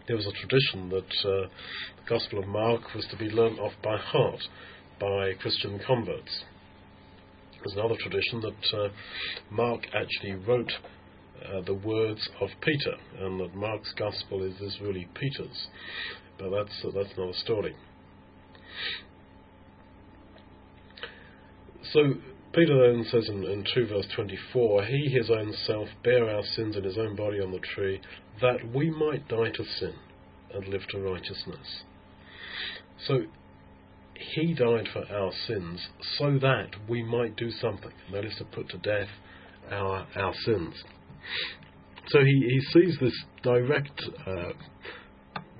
There 0.07 0.15
was 0.15 0.25
a 0.25 0.31
tradition 0.31 0.89
that 0.89 1.29
uh, 1.29 1.47
the 1.97 2.09
Gospel 2.09 2.39
of 2.39 2.47
Mark 2.47 2.81
was 2.95 3.05
to 3.11 3.17
be 3.17 3.25
learnt 3.25 3.59
off 3.59 3.73
by 3.83 3.97
heart 3.97 4.41
by 4.99 5.33
Christian 5.41 5.79
converts. 5.85 6.43
There's 7.63 7.77
another 7.77 7.95
tradition 7.99 8.41
that 8.41 8.77
uh, 8.77 8.89
Mark 9.51 9.81
actually 9.93 10.33
wrote 10.45 10.71
uh, 11.45 11.61
the 11.65 11.73
words 11.73 12.27
of 12.39 12.49
Peter, 12.61 12.95
and 13.19 13.39
that 13.39 13.55
Mark's 13.55 13.93
gospel 13.97 14.43
is, 14.43 14.59
is 14.61 14.77
really 14.81 15.07
Peter's. 15.15 15.67
But 16.39 16.49
that's 16.51 16.85
uh, 16.85 16.91
that's 16.95 17.15
another 17.17 17.37
story. 17.43 17.75
So 21.93 22.13
Peter 22.53 22.91
then 22.91 23.05
says 23.09 23.29
in, 23.29 23.45
in 23.45 23.65
2 23.73 23.87
verse 23.87 24.07
24, 24.15 24.85
He 24.85 25.09
his 25.09 25.29
own 25.29 25.53
self 25.65 25.87
bare 26.03 26.29
our 26.29 26.43
sins 26.55 26.75
in 26.75 26.83
his 26.83 26.97
own 26.97 27.15
body 27.15 27.39
on 27.39 27.51
the 27.51 27.59
tree, 27.59 28.01
that 28.41 28.73
we 28.73 28.89
might 28.89 29.27
die 29.27 29.51
to 29.51 29.63
sin 29.79 29.93
and 30.53 30.67
live 30.67 30.81
to 30.89 30.99
righteousness. 30.99 31.83
So 33.07 33.21
he 34.15 34.53
died 34.53 34.87
for 34.91 35.05
our 35.11 35.31
sins 35.47 35.87
so 36.17 36.37
that 36.39 36.69
we 36.87 37.03
might 37.03 37.35
do 37.35 37.51
something, 37.51 37.93
that 38.11 38.25
is 38.25 38.35
to 38.37 38.45
put 38.45 38.69
to 38.69 38.77
death 38.77 39.09
our, 39.71 40.05
our 40.15 40.33
sins. 40.45 40.75
So 42.07 42.19
he, 42.19 42.25
he 42.25 42.61
sees 42.73 42.97
this 42.99 43.13
direct 43.43 44.01
uh, 44.27 44.51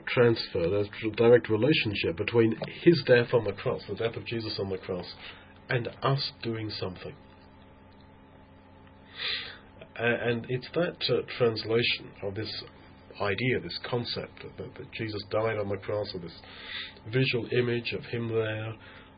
transfer, 0.08 0.60
a 0.60 1.10
direct 1.16 1.50
relationship 1.50 2.18
between 2.18 2.56
his 2.84 3.02
death 3.06 3.34
on 3.34 3.46
the 3.46 3.54
cross, 3.54 3.82
the 3.88 3.96
death 3.96 4.16
of 4.16 4.26
Jesus 4.26 4.58
on 4.60 4.70
the 4.70 4.78
cross, 4.78 5.06
and 5.72 5.90
us 6.04 6.32
doing 6.44 6.70
something. 6.70 7.14
And 9.96 10.46
it's 10.50 10.68
that 10.74 10.98
uh, 11.10 11.22
translation 11.38 12.12
of 12.24 12.36
this 12.36 12.64
idea, 13.20 13.60
this 13.62 13.80
concept 13.90 14.44
that, 14.58 14.74
that, 14.74 14.92
Jesus 14.94 15.22
died 15.30 15.58
on 15.58 15.70
the 15.70 15.78
cross, 15.78 16.08
or 16.14 16.22
this 16.22 16.40
visual 17.12 17.48
image 17.52 17.94
of 17.94 18.04
him 18.06 18.30
there 18.30 18.74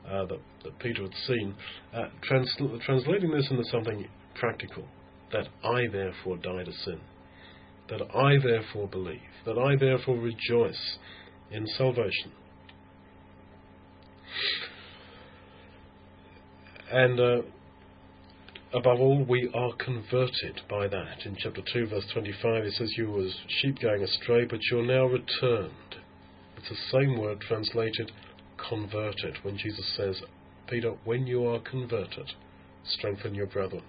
uh, 0.09 0.25
that, 0.25 0.39
that, 0.63 0.79
Peter 0.79 1.03
had 1.03 1.13
seen, 1.27 1.55
uh, 1.93 2.05
trans- 2.23 2.55
translating 2.85 3.31
this 3.31 3.47
into 3.49 3.63
something 3.71 4.07
practical, 4.35 4.83
that 5.31 5.47
I 5.63 5.87
therefore 5.91 6.37
died 6.37 6.65
to 6.65 6.73
sin 6.85 6.99
that 7.89 8.01
I 8.15 8.37
therefore 8.43 8.87
believe, 8.87 9.19
that 9.45 9.57
I 9.57 9.75
therefore 9.75 10.17
rejoice 10.17 10.97
in 11.51 11.65
salvation. 11.77 12.31
And 16.93 17.19
uh, 17.19 17.41
above 18.71 18.99
all, 18.99 19.25
we 19.27 19.49
are 19.51 19.73
converted 19.83 20.61
by 20.69 20.87
that. 20.87 21.25
In 21.25 21.35
chapter 21.35 21.63
2, 21.73 21.87
verse 21.87 22.05
25, 22.13 22.65
it 22.65 22.73
says, 22.73 22.93
You 22.95 23.09
were 23.09 23.29
sheep 23.47 23.79
going 23.81 24.03
astray, 24.03 24.45
but 24.45 24.59
you're 24.69 24.85
now 24.85 25.05
returned. 25.05 25.95
It's 26.55 26.69
the 26.69 26.75
same 26.91 27.19
word 27.19 27.41
translated 27.41 28.11
converted 28.69 29.37
when 29.41 29.57
Jesus 29.57 29.91
says, 29.97 30.21
Peter, 30.69 30.93
when 31.03 31.25
you 31.25 31.47
are 31.47 31.59
converted, 31.59 32.31
strengthen 32.85 33.33
your 33.33 33.47
brethren. 33.47 33.83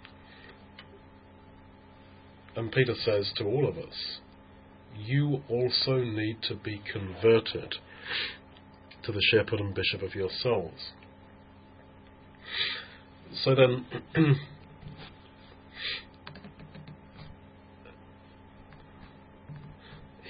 And 2.56 2.72
Peter 2.72 2.94
says 3.04 3.30
to 3.36 3.44
all 3.44 3.68
of 3.68 3.76
us, 3.76 4.18
you 4.96 5.42
also 5.50 5.98
need 5.98 6.38
to 6.48 6.54
be 6.54 6.80
converted 6.90 7.74
to 9.02 9.12
the 9.12 9.22
shepherd 9.30 9.60
and 9.60 9.74
bishop 9.74 10.00
of 10.00 10.14
your 10.14 10.30
souls. 10.40 10.92
So 13.42 13.54
then, 13.54 13.86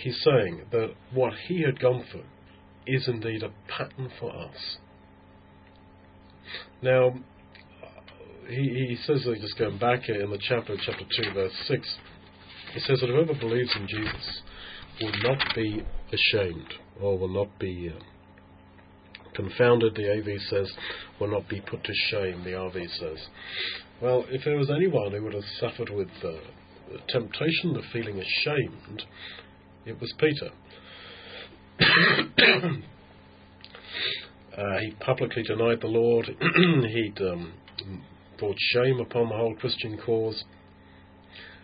he's 0.03 0.23
saying 0.23 0.63
that 0.73 0.95
what 1.13 1.35
he 1.49 1.63
had 1.63 1.79
gone 1.81 2.05
through 2.11 2.25
is 2.87 3.07
indeed 3.09 3.43
a 3.43 3.51
pattern 3.71 4.11
for 4.19 4.35
us. 4.35 4.79
Now, 6.83 7.15
he, 8.49 8.87
he 8.89 8.97
says 9.07 9.25
that 9.25 9.41
just 9.41 9.59
going 9.59 9.79
back 9.79 10.09
in 10.09 10.31
the 10.31 10.39
chapter, 10.41 10.77
chapter 10.85 11.05
2, 11.25 11.33
verse 11.33 11.53
6, 11.67 11.97
he 12.75 12.81
says 12.81 13.01
that 13.01 13.09
whoever 13.09 13.35
believes 13.35 13.75
in 13.77 13.87
Jesus 13.89 14.43
will 15.01 15.13
not 15.23 15.39
be 15.55 15.85
ashamed 16.13 16.75
or 17.01 17.19
will 17.19 17.29
not 17.29 17.59
be 17.59 17.91
uh, 17.95 17.99
confounded, 19.35 19.95
the 19.95 20.13
AV 20.13 20.41
says, 20.49 20.73
will 21.21 21.29
not 21.29 21.49
be 21.49 21.61
put 21.61 21.85
to 21.85 21.93
shame, 22.11 22.45
the 22.45 22.51
RV 22.51 22.99
says. 22.99 23.27
Well, 24.01 24.25
if 24.29 24.45
there 24.45 24.57
was 24.57 24.71
anyone 24.71 25.13
who 25.13 25.23
would 25.25 25.35
have 25.35 25.45
suffered 25.61 25.91
with 25.91 26.09
the 26.23 26.41
temptation 27.09 27.77
of 27.77 27.85
feeling 27.93 28.19
ashamed, 28.21 29.05
it 29.87 30.01
was 30.01 30.13
Peter. 30.19 30.51
uh, 34.57 34.79
he 34.81 34.93
publicly 35.01 35.43
denied 35.43 35.81
the 35.81 35.87
Lord. 35.87 36.27
He'd 36.29 37.21
um, 37.21 37.55
brought 38.39 38.57
shame 38.59 39.01
upon 39.01 39.29
the 39.29 39.37
whole 39.37 39.55
Christian 39.55 39.99
cause. 40.05 40.45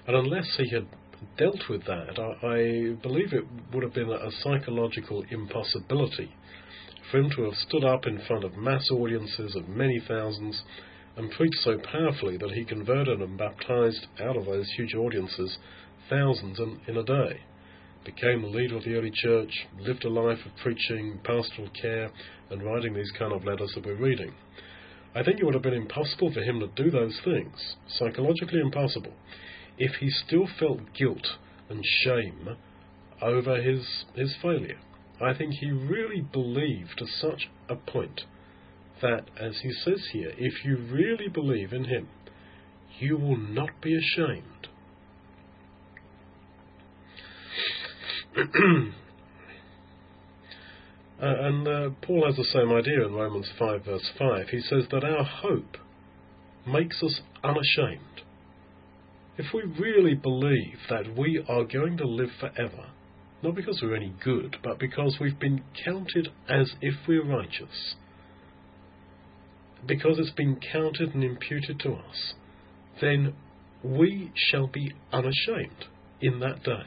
And 0.06 0.16
unless 0.16 0.56
he 0.56 0.70
had 0.70 0.86
dealt 1.36 1.68
with 1.68 1.84
that, 1.84 2.18
I, 2.18 2.46
I 2.46 2.94
believe 3.02 3.32
it 3.32 3.44
would 3.72 3.82
have 3.82 3.94
been 3.94 4.10
a 4.10 4.30
psychological 4.42 5.24
impossibility 5.30 6.34
for 7.10 7.18
him 7.18 7.30
to 7.30 7.42
have 7.42 7.54
stood 7.54 7.84
up 7.84 8.06
in 8.06 8.20
front 8.26 8.44
of 8.44 8.56
mass 8.56 8.86
audiences 8.92 9.56
of 9.56 9.68
many 9.68 10.00
thousands 10.06 10.62
and 11.16 11.30
preached 11.32 11.62
so 11.62 11.78
powerfully 11.92 12.36
that 12.36 12.52
he 12.52 12.64
converted 12.64 13.20
and 13.20 13.36
baptized 13.36 14.06
out 14.22 14.36
of 14.36 14.46
those 14.46 14.70
huge 14.76 14.94
audiences 14.94 15.58
thousands 16.08 16.58
in, 16.58 16.80
in 16.86 16.96
a 16.96 17.02
day. 17.02 17.40
Became 18.04 18.42
the 18.42 18.48
leader 18.48 18.76
of 18.76 18.84
the 18.84 18.94
early 18.94 19.10
church, 19.12 19.66
lived 19.78 20.04
a 20.04 20.08
life 20.08 20.38
of 20.46 20.56
preaching, 20.62 21.20
pastoral 21.22 21.68
care, 21.80 22.10
and 22.50 22.62
writing 22.62 22.94
these 22.94 23.12
kind 23.18 23.32
of 23.32 23.44
letters 23.44 23.72
that 23.74 23.84
we're 23.84 23.94
reading. 23.94 24.32
I 25.14 25.22
think 25.22 25.40
it 25.40 25.44
would 25.44 25.54
have 25.54 25.62
been 25.62 25.74
impossible 25.74 26.32
for 26.32 26.40
him 26.40 26.60
to 26.60 26.82
do 26.82 26.90
those 26.90 27.20
things, 27.24 27.76
psychologically 27.88 28.60
impossible, 28.60 29.12
if 29.76 29.92
he 30.00 30.08
still 30.08 30.48
felt 30.58 30.80
guilt 30.94 31.26
and 31.68 31.84
shame 32.04 32.56
over 33.20 33.60
his, 33.60 34.04
his 34.14 34.34
failure. 34.40 34.78
I 35.20 35.34
think 35.34 35.54
he 35.54 35.70
really 35.70 36.20
believed 36.20 36.98
to 36.98 37.06
such 37.06 37.50
a 37.68 37.76
point 37.76 38.22
that, 39.02 39.24
as 39.38 39.58
he 39.62 39.70
says 39.72 40.08
here, 40.12 40.32
if 40.38 40.64
you 40.64 40.76
really 40.76 41.28
believe 41.28 41.72
in 41.72 41.84
him, 41.84 42.08
you 42.98 43.16
will 43.16 43.36
not 43.36 43.70
be 43.82 43.96
ashamed. 43.96 44.68
uh, 48.36 48.42
and 51.20 51.68
uh, 51.68 51.90
Paul 52.02 52.26
has 52.26 52.36
the 52.36 52.44
same 52.44 52.72
idea 52.72 53.06
in 53.06 53.14
Romans 53.14 53.50
5, 53.58 53.84
verse 53.84 54.10
5. 54.18 54.48
He 54.48 54.60
says 54.60 54.84
that 54.90 55.04
our 55.04 55.24
hope 55.24 55.76
makes 56.66 57.02
us 57.02 57.20
unashamed. 57.42 58.22
If 59.36 59.46
we 59.54 59.62
really 59.78 60.14
believe 60.14 60.78
that 60.88 61.16
we 61.16 61.42
are 61.48 61.64
going 61.64 61.96
to 61.96 62.06
live 62.06 62.30
forever, 62.38 62.90
not 63.42 63.54
because 63.54 63.80
we're 63.82 63.96
any 63.96 64.14
good, 64.22 64.56
but 64.62 64.78
because 64.78 65.16
we've 65.20 65.38
been 65.38 65.62
counted 65.84 66.28
as 66.48 66.70
if 66.80 66.94
we're 67.08 67.24
righteous. 67.24 67.94
Because 69.86 70.18
it's 70.18 70.32
been 70.32 70.60
counted 70.72 71.14
and 71.14 71.24
imputed 71.24 71.80
to 71.80 71.92
us, 71.92 72.34
then 73.00 73.34
we 73.82 74.30
shall 74.34 74.66
be 74.66 74.92
unashamed 75.12 75.86
in 76.20 76.40
that 76.40 76.62
day. 76.62 76.84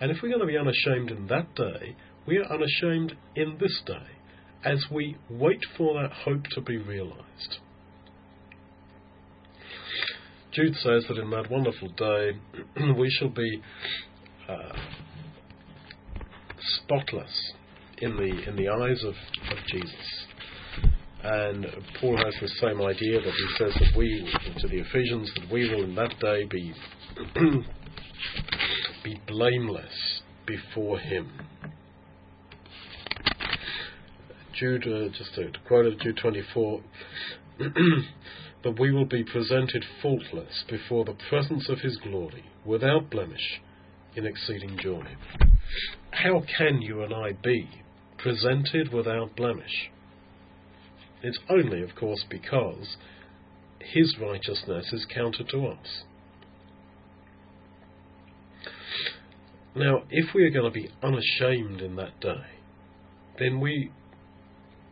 And 0.00 0.10
if 0.10 0.18
we're 0.22 0.28
going 0.28 0.40
to 0.40 0.46
be 0.46 0.56
unashamed 0.56 1.10
in 1.10 1.26
that 1.26 1.54
day, 1.54 1.96
we 2.26 2.38
are 2.38 2.44
unashamed 2.44 3.16
in 3.34 3.56
this 3.58 3.82
day 3.86 4.06
as 4.64 4.84
we 4.90 5.16
wait 5.30 5.64
for 5.76 6.00
that 6.00 6.12
hope 6.12 6.44
to 6.52 6.60
be 6.60 6.76
realized. 6.76 7.58
Jude 10.52 10.74
says 10.76 11.04
that 11.08 11.18
in 11.18 11.30
that 11.30 11.50
wonderful 11.50 11.88
day 11.88 12.30
we 12.98 13.10
shall 13.18 13.28
be 13.28 13.60
uh, 14.48 14.72
spotless 16.82 17.52
in 17.98 18.16
the 18.16 18.48
in 18.48 18.56
the 18.56 18.68
eyes 18.68 19.02
of, 19.04 19.14
of 19.50 19.58
Jesus. 19.66 20.26
And 21.22 21.66
Paul 22.00 22.16
has 22.18 22.34
the 22.40 22.48
same 22.60 22.80
idea 22.82 23.20
that 23.20 23.34
he 23.34 23.46
says 23.58 23.74
that 23.74 23.96
we, 23.96 24.32
to 24.60 24.68
the 24.68 24.78
Ephesians, 24.78 25.32
that 25.34 25.50
we 25.50 25.68
will 25.68 25.82
in 25.82 25.94
that 25.96 26.14
day 26.20 26.44
be 26.44 26.72
be 29.04 29.20
blameless 29.26 30.22
before 30.46 30.98
Him. 30.98 31.30
Jude, 34.54 34.84
uh, 34.86 35.08
just 35.16 35.34
to 35.34 35.50
quote 35.66 35.86
it, 35.86 36.00
Jude 36.00 36.18
24, 36.20 36.80
that 37.58 38.80
we 38.80 38.90
will 38.90 39.04
be 39.04 39.22
presented 39.22 39.84
faultless 40.00 40.64
before 40.68 41.04
the 41.04 41.16
presence 41.28 41.68
of 41.68 41.80
His 41.80 41.96
glory, 41.98 42.44
without 42.64 43.10
blemish, 43.10 43.60
in 44.14 44.26
exceeding 44.26 44.78
joy. 44.82 45.04
How 46.22 46.42
can 46.56 46.80
you 46.80 47.02
and 47.02 47.12
I 47.12 47.32
be 47.32 47.68
presented 48.16 48.90
without 48.90 49.36
blemish? 49.36 49.90
It's 51.22 51.38
only, 51.50 51.82
of 51.82 51.94
course, 51.94 52.24
because 52.30 52.96
His 53.80 54.16
righteousness 54.20 54.92
is 54.92 55.06
counted 55.14 55.48
to 55.50 55.66
us. 55.66 56.04
Now, 59.74 60.04
if 60.08 60.34
we 60.34 60.44
are 60.44 60.50
going 60.50 60.64
to 60.64 60.70
be 60.70 60.88
unashamed 61.02 61.82
in 61.82 61.96
that 61.96 62.18
day, 62.20 62.46
then 63.38 63.60
we 63.60 63.90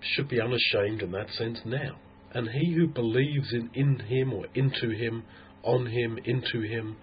should 0.03 0.29
be 0.29 0.41
unashamed 0.43 1.01
in 1.01 1.13
that 1.13 1.31
sense 1.31 1.61
now. 1.65 1.97
And 2.35 2.51
he 2.51 2.75
who 2.75 2.87
believes 2.87 3.51
in, 3.55 3.71
in 3.73 4.01
him 4.01 4.35
or 4.35 4.47
into 4.55 4.91
him, 4.91 5.25
on 5.63 5.87
him, 5.87 6.19
into 6.27 6.61
him, 6.69 6.97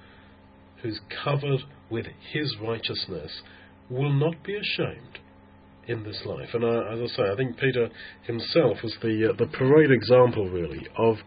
who's 0.84 1.00
covered 1.24 1.62
with 1.90 2.06
his 2.32 2.56
righteousness, 2.62 3.42
will 3.92 4.14
not 4.14 4.42
be 4.44 4.56
ashamed 4.56 5.20
in 5.88 6.04
this 6.04 6.22
life. 6.26 6.50
And 6.54 6.66
I, 6.66 6.94
as 6.94 7.00
I 7.00 7.08
say, 7.16 7.24
I 7.32 7.36
think 7.36 7.58
Peter 7.58 7.90
himself 8.24 8.78
was 8.84 8.96
the 9.02 9.30
uh, 9.30 9.34
the 9.38 9.48
parade 9.48 9.92
example, 9.92 10.50
really, 10.50 10.88
of 10.98 11.18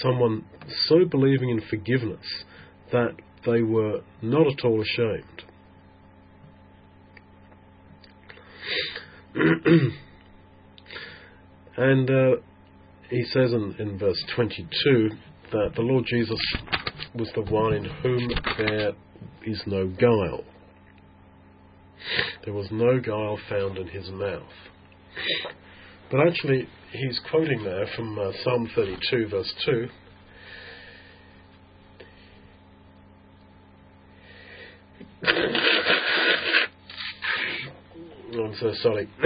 someone 0.00 0.44
so 0.86 1.04
believing 1.04 1.50
in 1.50 1.60
forgiveness 1.68 2.44
that 2.92 3.16
they 3.44 3.62
were 3.62 4.00
not 4.22 4.46
at 4.46 4.64
all 4.64 4.80
ashamed. 4.80 5.42
and 11.76 12.10
uh, 12.10 12.36
he 13.10 13.24
says 13.24 13.52
in, 13.52 13.74
in 13.78 13.98
verse 13.98 14.22
22 14.36 15.10
that 15.52 15.72
the 15.74 15.82
Lord 15.82 16.04
Jesus 16.06 16.38
was 17.14 17.28
the 17.34 17.42
one 17.42 17.74
in 17.74 17.84
whom 17.84 18.30
there 18.58 18.92
is 19.44 19.60
no 19.66 19.88
guile. 19.88 20.44
There 22.44 22.54
was 22.54 22.68
no 22.70 23.00
guile 23.00 23.38
found 23.48 23.78
in 23.78 23.88
his 23.88 24.08
mouth. 24.10 24.42
But 26.10 26.20
actually, 26.28 26.68
he's 26.92 27.20
quoting 27.30 27.64
there 27.64 27.86
from 27.96 28.18
uh, 28.18 28.32
Psalm 28.42 28.68
32, 28.74 29.28
verse 29.28 29.54
2. 29.64 29.88
I'm 38.34 38.54
so 38.60 38.72
sorry. 38.82 39.08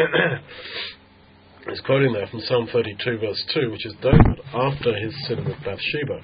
He's 1.69 1.81
quoting 1.81 2.13
there 2.15 2.27
from 2.29 2.41
Psalm 2.41 2.69
32, 2.73 3.19
verse 3.19 3.45
2, 3.53 3.71
which 3.71 3.85
is 3.85 3.95
David 4.01 4.41
after 4.55 4.95
his 4.97 5.15
sin 5.27 5.45
with 5.45 5.57
Bathsheba. 5.65 6.23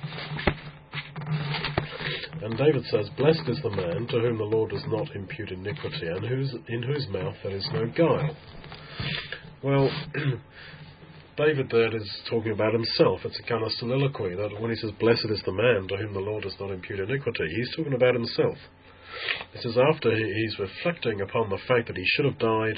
And 2.45 2.59
David 2.59 2.85
says, 2.91 3.09
Blessed 3.17 3.49
is 3.49 3.59
the 3.63 3.71
man 3.71 4.07
to 4.09 4.21
whom 4.21 4.37
the 4.37 4.45
Lord 4.45 4.69
does 4.69 4.85
not 4.89 5.17
impute 5.17 5.51
iniquity, 5.51 6.07
and 6.09 6.27
whose, 6.27 6.55
in 6.69 6.83
whose 6.83 7.09
mouth 7.09 7.35
there 7.43 7.57
is 7.57 7.67
no 7.73 7.87
guile. 7.87 8.37
Well, 9.63 9.91
David 11.39 11.71
there 11.71 11.97
is 11.97 12.07
talking 12.29 12.53
about 12.53 12.75
himself. 12.75 13.21
It's 13.25 13.41
a 13.41 13.49
kind 13.49 13.65
of 13.65 13.73
soliloquy 13.79 14.35
that 14.35 14.61
when 14.61 14.71
he 14.71 14.77
says, 14.77 14.91
Blessed 15.01 15.25
is 15.31 15.41
the 15.47 15.53
man 15.53 15.89
to 15.89 15.97
whom 15.97 16.13
the 16.13 16.21
Lord 16.21 16.43
does 16.43 16.55
not 16.61 16.71
impute 16.71 17.01
iniquity, 17.01 17.49
he's 17.49 17.75
talking 17.75 17.95
about 17.95 18.13
himself. 18.13 18.59
This 19.55 19.65
is 19.65 19.79
after 19.79 20.15
he's 20.15 20.59
reflecting 20.59 21.23
upon 21.23 21.49
the 21.49 21.61
fact 21.67 21.87
that 21.87 21.97
he 21.97 22.05
should 22.05 22.27
have 22.27 22.39
died, 22.39 22.77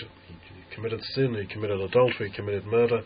committed 0.76 1.02
sin, 1.14 1.34
he 1.34 1.52
committed 1.52 1.80
adultery, 1.80 2.28
he 2.28 2.36
committed 2.36 2.64
murder. 2.66 3.00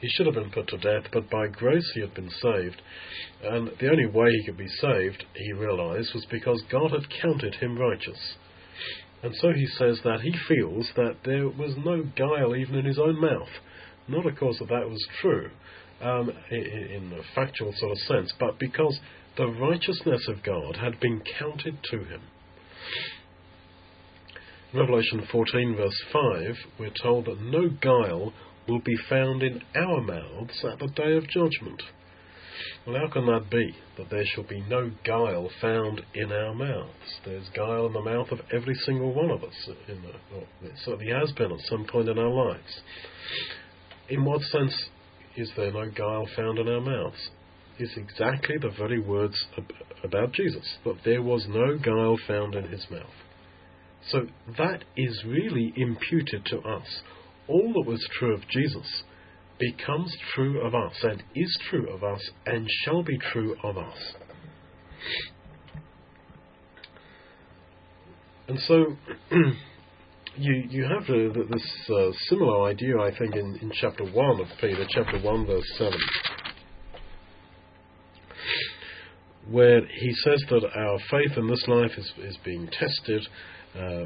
He 0.00 0.08
should 0.08 0.26
have 0.26 0.34
been 0.34 0.50
put 0.50 0.66
to 0.68 0.78
death, 0.78 1.08
but 1.12 1.30
by 1.30 1.46
grace 1.46 1.88
he 1.94 2.00
had 2.00 2.14
been 2.14 2.30
saved. 2.30 2.82
And 3.44 3.70
the 3.78 3.90
only 3.90 4.06
way 4.06 4.30
he 4.30 4.46
could 4.46 4.58
be 4.58 4.68
saved, 4.80 5.24
he 5.34 5.52
realized, 5.52 6.10
was 6.14 6.26
because 6.30 6.62
God 6.72 6.90
had 6.90 7.08
counted 7.22 7.54
him 7.54 7.78
righteous. 7.78 8.34
And 9.22 9.34
so 9.36 9.52
he 9.52 9.66
says 9.78 10.00
that 10.02 10.22
he 10.22 10.34
feels 10.48 10.90
that 10.96 11.16
there 11.24 11.48
was 11.48 11.74
no 11.84 12.02
guile 12.16 12.56
even 12.56 12.76
in 12.76 12.86
his 12.86 12.98
own 12.98 13.20
mouth. 13.20 13.50
Not, 14.08 14.26
of 14.26 14.36
course, 14.38 14.58
that 14.58 14.68
that 14.68 14.88
was 14.88 15.06
true 15.20 15.50
um, 16.00 16.30
in 16.50 17.12
a 17.12 17.34
factual 17.34 17.72
sort 17.76 17.92
of 17.92 17.98
sense, 17.98 18.32
but 18.40 18.58
because 18.58 18.98
the 19.36 19.46
righteousness 19.46 20.26
of 20.28 20.42
God 20.42 20.76
had 20.76 20.98
been 21.00 21.22
counted 21.38 21.78
to 21.90 21.98
him. 21.98 22.22
Revelation 24.72 25.26
14, 25.32 25.74
verse 25.74 26.02
5, 26.12 26.54
we're 26.78 26.92
told 27.02 27.24
that 27.24 27.40
no 27.40 27.68
guile 27.82 28.32
will 28.68 28.78
be 28.78 28.96
found 29.08 29.42
in 29.42 29.60
our 29.74 30.00
mouths 30.00 30.64
at 30.64 30.78
the 30.78 30.86
day 30.86 31.16
of 31.16 31.24
judgment. 31.24 31.82
Well, 32.86 32.96
how 32.96 33.12
can 33.12 33.26
that 33.26 33.50
be, 33.50 33.74
that 33.98 34.10
there 34.10 34.24
shall 34.26 34.44
be 34.44 34.60
no 34.68 34.92
guile 35.04 35.50
found 35.60 36.02
in 36.14 36.30
our 36.30 36.54
mouths? 36.54 37.18
There's 37.24 37.48
guile 37.48 37.86
in 37.86 37.94
the 37.94 38.00
mouth 38.00 38.30
of 38.30 38.38
every 38.52 38.76
single 38.86 39.12
one 39.12 39.30
of 39.30 39.42
us. 39.42 39.70
In 39.88 40.02
the, 40.02 40.12
well, 40.32 40.46
it 40.62 40.72
certainly 40.84 41.12
has 41.12 41.32
been 41.32 41.50
at 41.50 41.66
some 41.68 41.84
point 41.86 42.08
in 42.08 42.16
our 42.16 42.30
lives. 42.30 42.80
In 44.08 44.24
what 44.24 44.40
sense 44.42 44.74
is 45.36 45.50
there 45.56 45.72
no 45.72 45.90
guile 45.90 46.28
found 46.36 46.60
in 46.60 46.68
our 46.68 46.80
mouths? 46.80 47.30
It's 47.80 47.96
exactly 47.96 48.54
the 48.60 48.70
very 48.78 49.00
words 49.00 49.34
about 50.04 50.32
Jesus, 50.32 50.76
that 50.84 50.98
there 51.04 51.22
was 51.22 51.44
no 51.48 51.76
guile 51.76 52.18
found 52.28 52.54
in 52.54 52.68
his 52.68 52.86
mouth. 52.88 53.06
So 54.08 54.26
that 54.58 54.84
is 54.96 55.24
really 55.26 55.72
imputed 55.76 56.44
to 56.46 56.58
us. 56.60 57.02
All 57.48 57.72
that 57.72 57.90
was 57.90 58.06
true 58.18 58.34
of 58.34 58.48
Jesus 58.48 59.02
becomes 59.58 60.14
true 60.34 60.60
of 60.66 60.74
us 60.74 60.94
and 61.02 61.22
is 61.34 61.58
true 61.68 61.88
of 61.92 62.02
us 62.02 62.20
and 62.46 62.66
shall 62.84 63.02
be 63.02 63.18
true 63.18 63.56
of 63.62 63.76
us. 63.76 64.14
And 68.48 68.58
so 68.66 68.96
you 70.36 70.64
you 70.68 70.84
have 70.84 71.06
this 71.06 71.90
uh, 71.90 72.10
similar 72.28 72.68
idea, 72.68 72.98
I 72.98 73.16
think, 73.16 73.36
in, 73.36 73.58
in 73.62 73.70
chapter 73.80 74.04
1 74.04 74.40
of 74.40 74.46
Peter, 74.60 74.84
chapter 74.88 75.20
1, 75.20 75.46
verse 75.46 75.72
7, 75.78 75.92
where 79.50 79.80
he 79.86 80.12
says 80.24 80.42
that 80.50 80.64
our 80.74 80.98
faith 81.10 81.36
in 81.36 81.46
this 81.46 81.64
life 81.68 81.92
is, 81.96 82.12
is 82.24 82.38
being 82.44 82.68
tested 82.72 83.26
uh, 83.76 84.04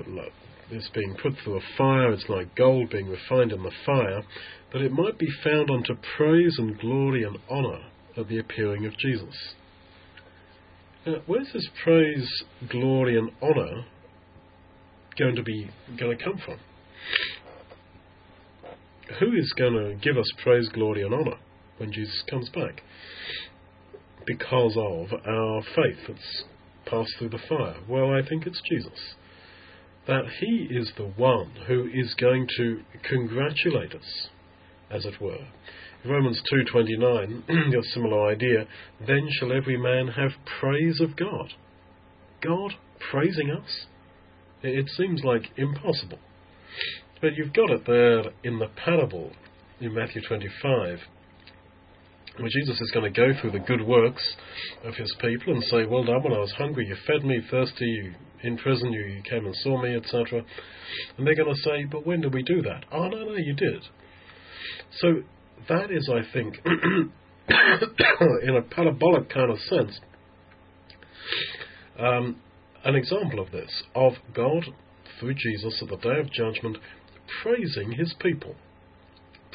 it's 0.71 0.89
being 0.95 1.17
put 1.23 1.33
through 1.43 1.59
a 1.59 1.79
fire, 1.79 2.13
it's 2.13 2.29
like 2.29 2.55
gold 2.57 2.91
being 2.91 3.09
refined 3.09 3.53
in 3.53 3.63
the 3.63 3.71
fire, 3.85 4.23
that 4.73 4.83
it 4.83 4.93
might 4.93 5.19
be 5.19 5.29
found 5.43 5.71
unto 5.71 5.95
praise 6.17 6.57
and 6.59 6.79
glory 6.79 7.25
and 7.25 7.39
honour 7.51 7.81
at 8.17 8.29
the 8.29 8.39
appearing 8.39 8.87
of 8.87 8.97
Jesus. 8.99 9.55
Now, 11.07 11.17
where's 11.27 11.53
this 11.53 11.69
praise, 11.83 12.29
glory, 12.71 13.19
and 13.19 13.31
honour 13.43 13.85
going 15.19 15.37
to 15.37 15.43
be 15.43 15.71
going 15.99 16.17
to 16.17 16.25
come 16.25 16.41
from? 16.45 16.59
Who 19.21 19.33
is 19.37 19.53
going 19.59 19.75
to 19.75 19.95
give 20.03 20.17
us 20.17 20.27
praise, 20.43 20.69
glory, 20.71 21.03
and 21.03 21.13
honour 21.13 21.37
when 21.77 21.93
Jesus 21.93 22.23
comes 22.29 22.49
back? 22.49 22.83
Because 24.27 24.75
of 24.77 25.13
our 25.27 25.63
faith 25.77 25.99
that's 26.09 26.45
passed 26.87 27.13
through 27.19 27.29
the 27.29 27.39
fire. 27.49 27.77
Well, 27.87 28.11
I 28.15 28.27
think 28.27 28.47
it's 28.47 28.61
Jesus 28.71 29.15
that 30.07 30.25
he 30.41 30.69
is 30.71 30.93
the 30.97 31.13
one 31.17 31.51
who 31.67 31.89
is 31.93 32.15
going 32.15 32.47
to 32.57 32.81
congratulate 33.09 33.95
us, 33.95 34.29
as 34.91 35.05
it 35.05 35.21
were. 35.21 35.47
Romans 36.05 36.43
2.29, 36.53 37.49
a 37.79 37.83
similar 37.95 38.29
idea, 38.29 38.67
then 39.07 39.27
shall 39.39 39.53
every 39.53 39.79
man 39.79 40.09
have 40.09 40.33
praise 40.61 41.01
of 41.01 41.17
God. 41.17 41.55
God 42.43 42.73
praising 43.11 43.51
us? 43.51 43.87
It 44.63 44.89
seems 44.97 45.23
like 45.25 45.43
impossible. 45.57 46.19
But 47.21 47.37
you've 47.37 47.55
got 47.55 47.71
it 47.71 47.87
there 47.87 48.25
in 48.43 48.59
the 48.59 48.69
parable 48.85 49.33
in 49.81 49.95
Matthew 49.95 50.21
25, 50.27 50.99
where 52.37 52.49
Jesus 52.51 52.81
is 52.81 52.91
going 52.93 53.11
to 53.11 53.21
go 53.21 53.39
through 53.41 53.53
the 53.53 53.59
good 53.61 53.81
works 53.87 54.23
of 54.85 54.95
his 54.95 55.15
people 55.21 55.55
and 55.55 55.63
say, 55.65 55.87
Well 55.87 56.05
done, 56.05 56.23
when 56.23 56.33
I 56.33 56.39
was 56.39 56.53
hungry, 56.59 56.87
you 56.87 56.97
fed 57.07 57.25
me, 57.25 57.41
thirsty, 57.51 57.85
you 57.87 58.15
in 58.45 58.57
prison, 58.57 58.93
you, 58.93 59.01
you 59.01 59.23
came 59.23 59.47
and 59.47 59.55
saw 59.57 59.81
me, 59.81 59.97
etc. 59.97 60.43
And 61.17 61.27
they're 61.27 61.35
going 61.35 61.55
to 61.55 61.61
say, 61.63 61.85
But 61.85 62.07
when 62.07 62.21
did 62.21 62.35
we 62.35 62.43
do 62.43 62.63
that? 62.63 62.85
Oh, 62.93 63.09
no, 63.09 63.25
no, 63.25 63.37
you 63.37 63.55
did. 63.55 63.83
So 65.01 65.23
that 65.69 65.91
is, 65.91 66.09
I 66.13 66.23
think, 66.33 66.61
in 66.67 68.57
a 68.57 68.63
parabolic 68.63 69.31
kind 69.31 69.51
of 69.51 69.59
sense, 69.61 70.01
um, 71.99 72.37
an 72.85 72.95
example 72.95 73.41
of 73.41 73.51
this, 73.51 73.83
of 73.95 74.15
God, 74.35 74.65
through 75.19 75.35
Jesus, 75.35 75.81
at 75.83 75.89
the 75.89 75.97
day 75.97 76.21
of 76.21 76.31
judgment, 76.31 76.79
praising 77.43 77.93
his 77.93 78.15
people, 78.21 78.55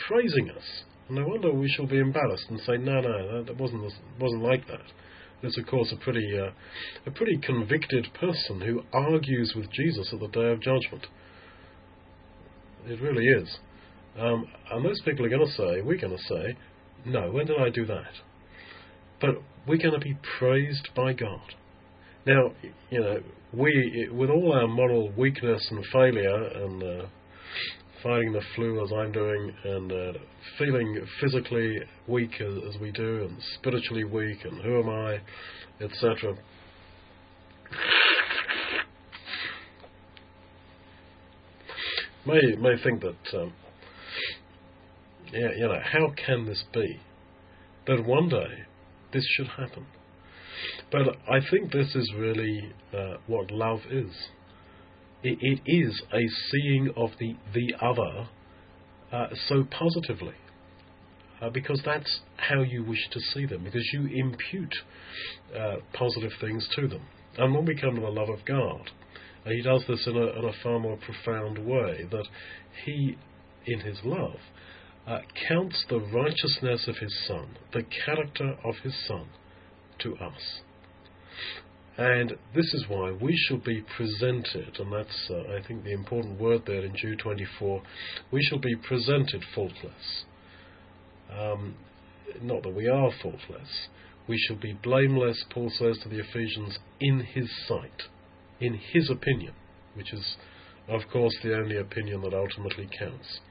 praising 0.08 0.50
us 0.50 0.84
no 1.10 1.28
wonder 1.28 1.52
we 1.52 1.68
shall 1.70 1.88
be 1.88 1.98
embarrassed 1.98 2.46
and 2.50 2.60
say, 2.62 2.78
no, 2.78 3.02
no, 3.02 3.44
that 3.44 3.58
wasn't 3.58 3.92
wasn't 4.20 4.44
like 4.44 4.68
that. 4.68 4.82
There's 5.42 5.58
of 5.58 5.68
course 5.68 5.94
a 5.94 6.04
pretty 6.04 6.38
uh, 6.38 6.52
a 7.06 7.12
pretty 7.12 7.38
convicted 7.38 8.08
person 8.20 8.62
who 8.62 8.84
argues 8.92 9.54
with 9.56 9.72
Jesus 9.72 10.10
at 10.14 10.20
the 10.20 10.28
day 10.28 10.52
of 10.52 10.62
judgment. 10.62 11.08
It 12.86 13.02
really 13.02 13.26
is. 13.26 13.58
Um, 14.20 14.48
and 14.72 14.84
those 14.84 15.02
people 15.02 15.26
are 15.26 15.30
going 15.30 15.46
to 15.46 15.54
say, 15.54 15.82
we're 15.82 15.98
going 15.98 16.18
to 16.18 16.24
say, 16.24 16.58
no, 17.06 17.32
when 17.32 17.46
did 17.46 17.60
I 17.60 17.70
do 17.70 17.86
that? 17.86 18.12
But 19.22 19.42
we're 19.68 19.78
going 19.78 19.94
to 19.94 20.00
be 20.00 20.18
praised 20.40 20.90
by 20.96 21.14
God. 21.14 21.42
Now, 22.26 22.52
you 22.90 23.00
know, 23.00 23.20
we, 23.54 24.10
with 24.12 24.30
all 24.30 24.54
our 24.54 24.68
moral 24.68 25.12
weakness 25.12 25.66
and 25.72 25.86
failure 25.92 26.44
and 26.44 26.84
uh, 26.84 27.06
fighting 28.04 28.34
the 28.34 28.42
flu 28.56 28.84
as 28.84 28.92
I'm 28.92 29.12
doing 29.12 29.54
and 29.64 29.92
uh, 29.92 30.14
feeling 30.58 31.06
physically 31.22 31.80
weak 32.08 32.32
as, 32.40 32.76
as, 32.76 32.82
we 32.82 32.92
do 32.92 33.26
and 33.26 33.38
spiritually 33.56 34.04
weak 34.04 34.38
and 34.44 34.62
who 34.62 34.80
am 34.80 34.90
I, 34.90 35.20
etc. 35.84 36.36
May 42.26 42.56
may 42.60 42.82
think 42.84 43.02
that 43.02 43.40
um, 43.40 43.54
yeah 45.32 45.50
you 45.58 45.68
know 45.68 45.80
how 45.84 46.14
can 46.26 46.46
this 46.46 46.64
be 46.74 47.00
that 47.88 48.06
one 48.06 48.30
day 48.30 48.66
this 49.14 49.26
should 49.36 49.48
happen, 49.48 49.86
but 50.92 51.18
I 51.28 51.40
think 51.50 51.72
this 51.72 51.96
is 51.96 52.12
really 52.18 52.74
uh, 52.94 53.16
what 53.28 53.52
love 53.52 53.80
is 53.90 54.12
it, 55.24 55.38
it 55.42 55.62
is 55.66 56.02
a 56.14 56.28
seeing 56.52 56.90
of 56.96 57.12
the, 57.20 57.36
the 57.54 57.74
other 57.82 58.30
uh, 59.12 59.28
so 59.48 59.66
positively. 59.70 60.36
Uh, 61.42 61.50
because 61.50 61.82
that's 61.86 62.20
how 62.36 62.62
you 62.62 62.84
wish 62.84 63.08
to 63.12 63.20
see 63.34 63.46
them, 63.46 63.64
because 63.64 63.90
you 63.94 64.08
impute 64.08 64.76
uh, 65.58 65.78
positive 65.94 66.32
things 66.42 66.68
to 66.76 66.88
them. 66.88 67.02
And 67.38 67.54
when 67.54 67.66
we 67.66 67.80
come 67.80 67.96
to 67.96 68.02
the 68.02 68.10
love 68.10 68.28
of 68.28 68.44
God, 68.46 68.92
uh, 69.46 69.50
He 69.50 69.62
does 69.62 69.84
this 69.88 70.06
in 70.06 70.18
a, 70.18 70.38
in 70.38 70.46
a, 70.46 70.52
far 70.62 70.80
more 70.80 70.98
profound 70.98 71.58
way, 71.66 72.06
that 72.12 72.26
He, 72.84 73.16
in 73.66 73.80
His 73.80 74.00
love, 74.04 74.36
uh, 75.08 75.20
counts 75.48 75.86
the 75.90 76.00
righteousness 76.00 76.90
of 76.90 76.98
His 76.98 77.18
Son, 77.26 77.56
the 77.72 77.84
character 78.06 78.58
of 78.66 78.76
His 78.84 78.94
Son, 79.08 79.28
to 80.00 80.16
us. 80.18 80.60
And 82.00 82.30
this 82.56 82.74
is 82.76 82.86
why 82.88 83.12
we 83.12 83.36
shall 83.36 83.58
be 83.58 83.84
presented, 83.98 84.80
and 84.80 84.94
that's, 84.94 85.30
uh, 85.30 85.54
I 85.54 85.62
think, 85.68 85.84
the 85.84 85.92
important 85.92 86.40
word 86.40 86.62
there 86.66 86.86
in 86.86 86.96
Jude 86.96 87.20
24. 87.20 87.82
We 88.32 88.42
shall 88.44 88.58
be 88.58 88.74
presented 88.78 89.44
faultless. 89.54 90.24
Um, 91.30 91.76
not 92.42 92.64
that 92.64 92.74
we 92.74 92.88
are 92.88 93.12
faultless. 93.22 93.90
We 94.30 94.38
shall 94.38 94.56
be 94.56 94.80
blameless, 94.82 95.44
Paul 95.50 95.70
says 95.78 95.98
to 96.04 96.08
the 96.08 96.20
Ephesians, 96.20 96.80
in 97.02 97.20
his 97.20 97.50
sight, 97.68 98.04
in 98.62 98.80
his 98.94 99.10
opinion, 99.10 99.52
which 99.96 100.14
is, 100.14 100.38
of 100.88 101.02
course, 101.12 101.34
the 101.44 101.54
only 101.54 101.76
opinion 101.76 102.22
that 102.22 102.34
ultimately 102.34 102.88
counts. 102.98 103.42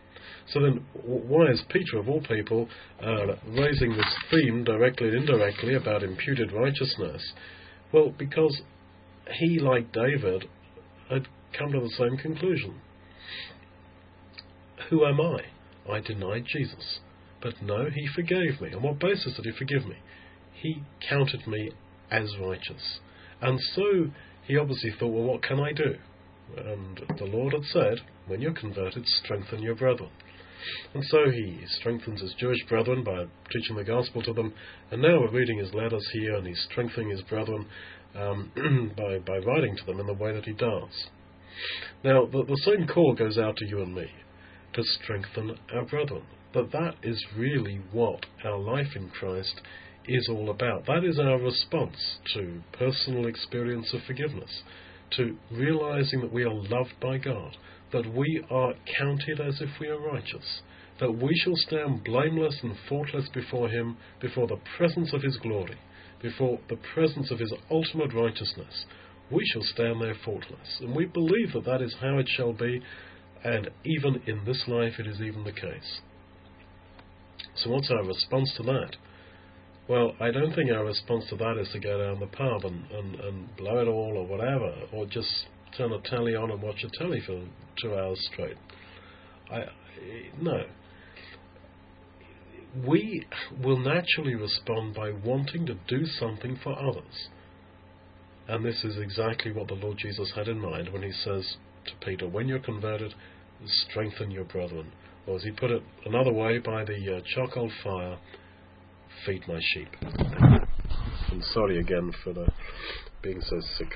So 0.55 0.63
then, 0.63 0.87
why 1.05 1.51
is 1.51 1.63
Peter, 1.69 1.99
of 1.99 2.09
all 2.09 2.23
people, 2.23 2.67
uh, 3.03 3.27
raising 3.47 3.95
this 3.95 4.17
theme 4.31 4.65
directly 4.65 5.09
and 5.09 5.17
indirectly 5.19 5.75
about 5.75 6.03
imputed 6.03 6.51
righteousness? 6.51 7.23
Well, 7.93 8.15
because 8.17 8.63
he, 9.39 9.59
like 9.59 9.93
David, 9.93 10.45
had 11.11 11.29
come 11.57 11.73
to 11.73 11.81
the 11.81 11.91
same 11.91 12.17
conclusion. 12.17 12.81
Who 14.91 15.05
am 15.05 15.21
I? 15.21 15.41
I 15.91 16.01
denied 16.01 16.45
Jesus. 16.47 17.01
But 17.41 17.63
no, 17.63 17.89
he 17.91 18.07
forgave 18.15 18.61
me. 18.61 18.75
On 18.75 18.83
what 18.83 18.99
basis 18.99 19.35
did 19.37 19.45
he 19.45 19.53
forgive 19.53 19.87
me? 19.87 19.97
He 20.53 20.83
counted 21.09 21.47
me 21.47 21.71
as 22.11 22.37
righteous. 22.41 23.01
And 23.41 23.59
so 23.75 24.11
he 24.47 24.57
obviously 24.57 24.91
thought, 24.99 25.13
well, 25.13 25.25
what 25.25 25.43
can 25.43 25.61
I 25.61 25.73
do? 25.73 25.95
And 26.57 27.01
the 27.19 27.25
Lord 27.25 27.53
had 27.53 27.65
said, 27.65 27.99
when 28.27 28.41
you're 28.41 28.53
converted, 28.53 29.07
strengthen 29.07 29.63
your 29.63 29.75
brethren. 29.75 30.11
And 30.95 31.05
so 31.05 31.31
he 31.31 31.61
strengthens 31.81 32.21
his 32.21 32.35
Jewish 32.39 32.65
brethren 32.69 33.05
by 33.05 33.25
teaching 33.53 33.77
the 33.77 33.85
gospel 33.85 34.23
to 34.23 34.33
them, 34.33 34.53
and 34.91 35.03
now 35.03 35.21
we're 35.21 35.31
reading 35.31 35.59
his 35.59 35.75
letters 35.75 36.07
here, 36.13 36.37
and 36.37 36.47
he's 36.47 36.67
strengthening 36.71 37.11
his 37.11 37.23
brethren 37.23 37.67
um, 38.15 38.93
by, 38.97 39.19
by 39.19 39.39
writing 39.39 39.77
to 39.77 39.85
them 39.85 40.01
in 40.01 40.07
the 40.07 40.15
way 40.15 40.33
that 40.33 40.45
he 40.45 40.53
does. 40.53 41.09
Now, 42.05 42.27
the, 42.27 42.45
the 42.45 42.61
same 42.65 42.87
call 42.87 43.15
goes 43.15 43.39
out 43.39 43.57
to 43.57 43.67
you 43.67 43.83
and 43.83 43.95
me 43.95 44.09
to 44.75 44.83
strengthen 44.83 45.59
our 45.75 45.85
brethren. 45.85 46.23
But 46.53 46.73
that 46.73 46.95
is 47.03 47.23
really 47.37 47.81
what 47.93 48.27
our 48.45 48.59
life 48.59 48.97
in 48.97 49.11
Christ 49.11 49.61
is 50.07 50.29
all 50.31 50.51
about. 50.51 50.87
That 50.87 51.05
is 51.05 51.19
our 51.19 51.39
response 51.39 52.19
to 52.35 52.63
personal 52.73 53.27
experience 53.27 53.93
of 53.93 54.01
forgiveness, 54.07 54.63
to 55.17 55.37
realizing 55.51 56.21
that 56.21 56.33
we 56.33 56.45
are 56.45 56.55
loved 56.55 56.95
by 57.01 57.19
God, 57.19 57.57
that 57.93 58.13
we 58.15 58.45
are 58.51 58.75
counted 58.99 59.41
as 59.41 59.61
if 59.61 59.69
we 59.81 59.89
are 59.89 59.99
righteous, 59.99 60.63
that 61.01 61.13
we 61.13 61.35
shall 61.43 61.57
stand 61.57 62.05
blameless 62.05 62.59
and 62.63 62.77
faultless 62.89 63.29
before 63.33 63.69
Him, 63.69 63.97
before 64.21 64.47
the 64.47 64.61
presence 64.77 65.13
of 65.13 65.23
His 65.23 65.37
glory, 65.39 65.79
before 66.21 66.59
the 66.69 66.79
presence 66.95 67.31
of 67.31 67.39
His 67.39 67.53
ultimate 67.71 68.13
righteousness. 68.13 68.85
We 69.31 69.45
shall 69.53 69.63
stand 69.63 70.01
there 70.01 70.17
faultless. 70.25 70.81
And 70.81 70.95
we 70.95 71.07
believe 71.07 71.53
that 71.53 71.65
that 71.67 71.83
is 71.83 71.95
how 72.01 72.19
it 72.19 72.29
shall 72.37 72.53
be, 72.53 72.81
and 73.45 73.71
even 73.85 74.23
in 74.27 74.45
this 74.45 74.65
life 74.67 74.95
it 74.99 75.07
is 75.07 75.21
even 75.21 75.45
the 75.45 75.53
case. 75.53 76.01
So, 77.57 77.71
what's 77.71 77.91
our 77.91 78.05
response 78.05 78.53
to 78.57 78.63
that? 78.65 78.97
Well, 79.89 80.13
I 80.21 80.31
don't 80.31 80.55
think 80.55 80.71
our 80.71 80.85
response 80.85 81.25
to 81.31 81.37
that 81.37 81.57
is 81.59 81.69
to 81.73 81.81
go 81.81 81.99
down 81.99 82.21
the 82.21 82.27
pub 82.27 82.65
and, 82.65 82.85
and, 82.91 83.15
and 83.21 83.57
blow 83.57 83.79
it 83.81 83.89
all 83.89 84.19
or 84.19 84.27
whatever, 84.27 84.73
or 84.93 85.07
just 85.07 85.47
turn 85.79 85.93
a 85.93 86.01
telly 86.01 86.35
on 86.35 86.51
and 86.51 86.61
watch 86.61 86.85
a 86.85 86.99
telly 86.99 87.21
for 87.25 87.43
two 87.81 87.95
hours 87.95 88.19
straight. 88.33 88.57
I, 89.51 89.65
no. 90.41 90.65
We 92.87 93.27
will 93.63 93.79
naturally 93.79 94.35
respond 94.35 94.95
by 94.95 95.13
wanting 95.13 95.65
to 95.67 95.75
do 95.87 96.05
something 96.05 96.59
for 96.63 96.79
others. 96.79 97.29
And 98.47 98.65
this 98.65 98.83
is 98.85 98.99
exactly 98.99 99.53
what 99.53 99.69
the 99.69 99.75
Lord 99.75 99.99
Jesus 99.99 100.33
had 100.35 100.49
in 100.49 100.59
mind 100.59 100.93
when 100.93 101.03
he 101.03 101.13
says 101.13 101.57
to 101.87 101.93
Peter, 102.05 102.29
When 102.29 102.49
you're 102.49 102.59
converted, 102.59 103.15
strengthen 103.67 104.31
your 104.31 104.45
brethren. 104.45 104.93
Or 105.27 105.37
as 105.37 105.45
he 105.45 105.51
put 105.51 105.71
it 105.71 105.83
another 106.07 106.33
way, 106.33 106.59
by 106.59 106.85
the 106.85 107.17
uh, 107.17 107.21
charcoal 107.35 107.71
fire, 107.83 108.19
feed 109.27 109.47
my 109.47 109.61
sheep. 109.61 109.89
I'm 111.31 111.43
sorry 111.53 111.79
again 111.79 112.13
for 112.25 112.33
the 112.33 112.49
being 113.23 113.41
so 113.43 113.61
sick. 113.77 113.93